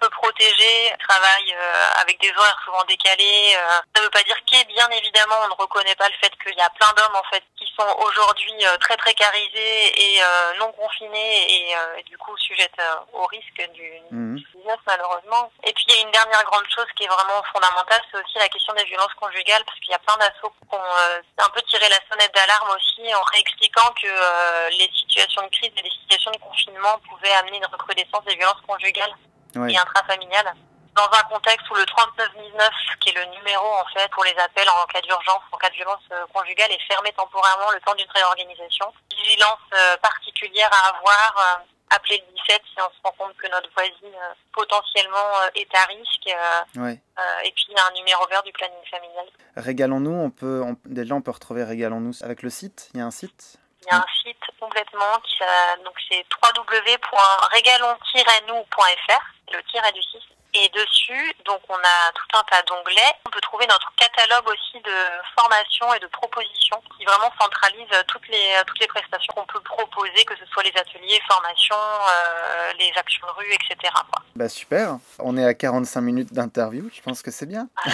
peu 0.00 0.08
protégées, 0.10 0.92
travaillent 1.06 1.56
avec 2.00 2.20
des 2.20 2.30
horaires 2.36 2.60
souvent 2.64 2.84
décalés. 2.84 3.56
ça 3.94 4.02
veut 4.02 4.10
pas 4.10 4.22
dire 4.22 4.36
qu'est 4.46 4.64
bien 4.64 4.88
évidemment, 4.90 5.36
on 5.44 5.48
ne 5.48 5.54
reconnaît 5.54 5.94
pas 5.96 6.08
le 6.08 6.14
fait 6.20 6.32
qu'il 6.42 6.56
y 6.56 6.60
a 6.60 6.70
plein 6.70 6.92
d'hommes 6.96 7.16
en 7.16 7.22
fait 7.30 7.42
qui 7.56 7.66
sont 7.76 7.88
aujourd'hui 7.98 8.64
très 8.80 8.96
précarisés 8.96 10.16
et 10.16 10.20
non 10.58 10.72
confinés 10.72 11.52
et, 11.52 11.74
et, 11.98 12.02
du 12.04 12.16
coup 12.18 12.36
sujettes 12.38 12.80
au 13.12 13.26
risque 13.26 13.70
du, 13.72 14.00
mmh 14.10 14.38
malheureusement. 14.86 15.50
Et 15.62 15.72
puis 15.72 15.84
il 15.88 15.94
y 15.94 15.98
a 15.98 16.02
une 16.02 16.10
dernière 16.10 16.44
grande 16.44 16.66
chose 16.68 16.86
qui 16.96 17.04
est 17.04 17.08
vraiment 17.08 17.42
fondamentale, 17.52 18.02
c'est 18.10 18.18
aussi 18.18 18.36
la 18.38 18.48
question 18.48 18.74
des 18.74 18.84
violences 18.84 19.14
conjugales, 19.14 19.64
parce 19.64 19.78
qu'il 19.80 19.90
y 19.90 19.94
a 19.94 19.98
plein 19.98 20.16
d'assauts 20.18 20.50
qui 20.50 20.74
ont 20.74 20.82
euh, 20.82 21.22
un 21.38 21.50
peu 21.50 21.62
tiré 21.62 21.88
la 21.88 22.00
sonnette 22.10 22.34
d'alarme 22.34 22.68
aussi 22.76 23.14
en 23.14 23.22
réexpliquant 23.22 23.88
que 23.94 24.06
euh, 24.06 24.68
les 24.70 24.90
situations 24.92 25.42
de 25.42 25.48
crise 25.48 25.72
et 25.76 25.82
les 25.82 25.90
situations 25.90 26.32
de 26.32 26.38
confinement 26.38 26.98
pouvaient 27.08 27.32
amener 27.40 27.58
une 27.58 27.66
recrudescence 27.66 28.24
des 28.24 28.36
violences 28.36 28.60
conjugales 28.66 29.14
et 29.56 29.78
intrafamiliales. 29.78 30.52
Dans 30.94 31.10
un 31.10 31.22
contexte 31.32 31.68
où 31.70 31.74
le 31.74 31.86
3919, 31.86 32.70
qui 33.00 33.08
est 33.08 33.18
le 33.18 33.24
numéro 33.36 33.66
en 33.66 33.86
fait 33.94 34.08
pour 34.10 34.22
les 34.24 34.36
appels 34.38 34.68
en 34.68 34.86
cas 34.86 35.00
d'urgence, 35.00 35.42
en 35.50 35.56
cas 35.56 35.70
de 35.70 35.74
violence 35.74 36.04
euh, 36.12 36.26
conjugale, 36.32 36.70
est 36.72 36.86
fermé 36.86 37.10
temporairement 37.12 37.70
le 37.70 37.80
temps 37.80 37.94
d'une 37.94 38.10
réorganisation. 38.14 38.92
Vigilance 39.16 39.58
particulière 40.02 40.68
à 40.72 40.88
avoir 40.90 41.62
appeler 41.94 42.22
le 42.26 42.32
17 42.34 42.62
si 42.66 42.74
on 42.80 42.90
se 42.90 42.98
rend 43.04 43.12
compte 43.18 43.36
que 43.36 43.46
notre 43.48 43.70
voisine 43.72 44.16
potentiellement 44.52 45.30
est 45.54 45.72
à 45.74 45.84
risque. 45.86 46.26
et 46.26 47.52
puis 47.52 47.66
il 47.68 47.76
y 47.76 47.78
a 47.78 47.86
un 47.86 47.92
numéro 47.94 48.26
vert 48.28 48.42
du 48.42 48.52
planning 48.52 48.84
familial. 48.90 49.26
Régalons-nous, 49.56 50.12
on 50.12 50.30
peut, 50.30 50.64
déjà 50.84 51.14
on 51.14 51.22
peut 51.22 51.30
retrouver 51.30 51.64
Régalons-nous 51.64 52.22
avec 52.22 52.42
le 52.42 52.50
site. 52.50 52.90
Il 52.94 52.98
y 52.98 53.02
a 53.02 53.06
un 53.06 53.10
site 53.10 53.58
il 53.86 53.90
y 53.92 53.96
a 53.96 53.98
un 53.98 54.06
site 54.22 54.40
complètement 54.58 55.18
qui 55.24 55.34
donc 55.84 55.94
c'est 56.08 56.24
www.régalons-nous.fr, 56.42 59.22
le 59.52 59.62
tiret 59.70 59.92
du 59.92 60.00
6. 60.02 60.18
Et 60.56 60.68
dessus, 60.68 61.34
donc 61.44 61.60
on 61.68 61.74
a 61.74 62.12
tout 62.14 62.38
un 62.38 62.42
tas 62.44 62.62
d'onglets. 62.62 63.14
On 63.26 63.30
peut 63.30 63.40
trouver 63.40 63.66
notre 63.66 63.92
catalogue 63.96 64.48
aussi 64.48 64.80
de 64.82 64.96
formations 65.36 65.92
et 65.94 65.98
de 65.98 66.06
propositions 66.06 66.80
qui 66.96 67.04
vraiment 67.04 67.32
centralise 67.40 67.90
toutes 68.06 68.28
les 68.28 68.54
toutes 68.66 68.78
les 68.78 68.86
prestations 68.86 69.34
qu'on 69.34 69.46
peut 69.46 69.60
proposer, 69.60 70.24
que 70.24 70.36
ce 70.36 70.46
soit 70.46 70.62
les 70.62 70.72
ateliers, 70.76 71.20
formations, 71.28 71.74
euh, 71.74 72.72
les 72.78 72.92
actions 72.96 73.26
de 73.26 73.32
rue, 73.32 73.52
etc. 73.52 73.92
Bah 74.36 74.48
super. 74.48 74.98
On 75.18 75.36
est 75.36 75.44
à 75.44 75.54
45 75.54 76.00
minutes 76.00 76.32
d'interview. 76.32 76.88
Je 76.94 77.02
pense 77.02 77.22
que 77.22 77.30
c'est 77.30 77.46
bien. 77.46 77.68
Ah, 77.76 77.90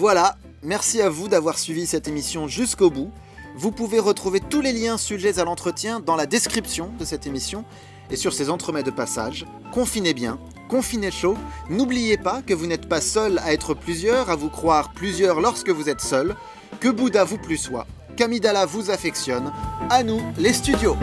Voilà, 0.00 0.38
merci 0.62 1.02
à 1.02 1.10
vous 1.10 1.28
d'avoir 1.28 1.58
suivi 1.58 1.86
cette 1.86 2.08
émission 2.08 2.48
jusqu'au 2.48 2.88
bout. 2.88 3.10
Vous 3.54 3.70
pouvez 3.70 3.98
retrouver 3.98 4.40
tous 4.40 4.62
les 4.62 4.72
liens 4.72 4.96
sujets 4.96 5.38
à 5.38 5.44
l'entretien 5.44 6.00
dans 6.00 6.16
la 6.16 6.24
description 6.24 6.90
de 6.98 7.04
cette 7.04 7.26
émission 7.26 7.66
et 8.10 8.16
sur 8.16 8.32
ces 8.32 8.48
entremets 8.48 8.82
de 8.82 8.90
passage. 8.90 9.44
Confinez 9.74 10.14
bien, 10.14 10.38
confinez 10.70 11.10
chaud, 11.10 11.36
n'oubliez 11.68 12.16
pas 12.16 12.40
que 12.40 12.54
vous 12.54 12.66
n'êtes 12.66 12.88
pas 12.88 13.02
seul 13.02 13.40
à 13.40 13.52
être 13.52 13.74
plusieurs, 13.74 14.30
à 14.30 14.36
vous 14.36 14.48
croire 14.48 14.94
plusieurs 14.94 15.38
lorsque 15.38 15.68
vous 15.68 15.90
êtes 15.90 16.00
seul, 16.00 16.34
que 16.80 16.88
Bouddha 16.88 17.24
vous 17.24 17.36
plus 17.36 17.58
soit, 17.58 17.86
qu'Amidala 18.16 18.64
vous 18.64 18.90
affectionne, 18.90 19.52
à 19.90 20.02
nous 20.02 20.22
les 20.38 20.54
studios. 20.54 20.96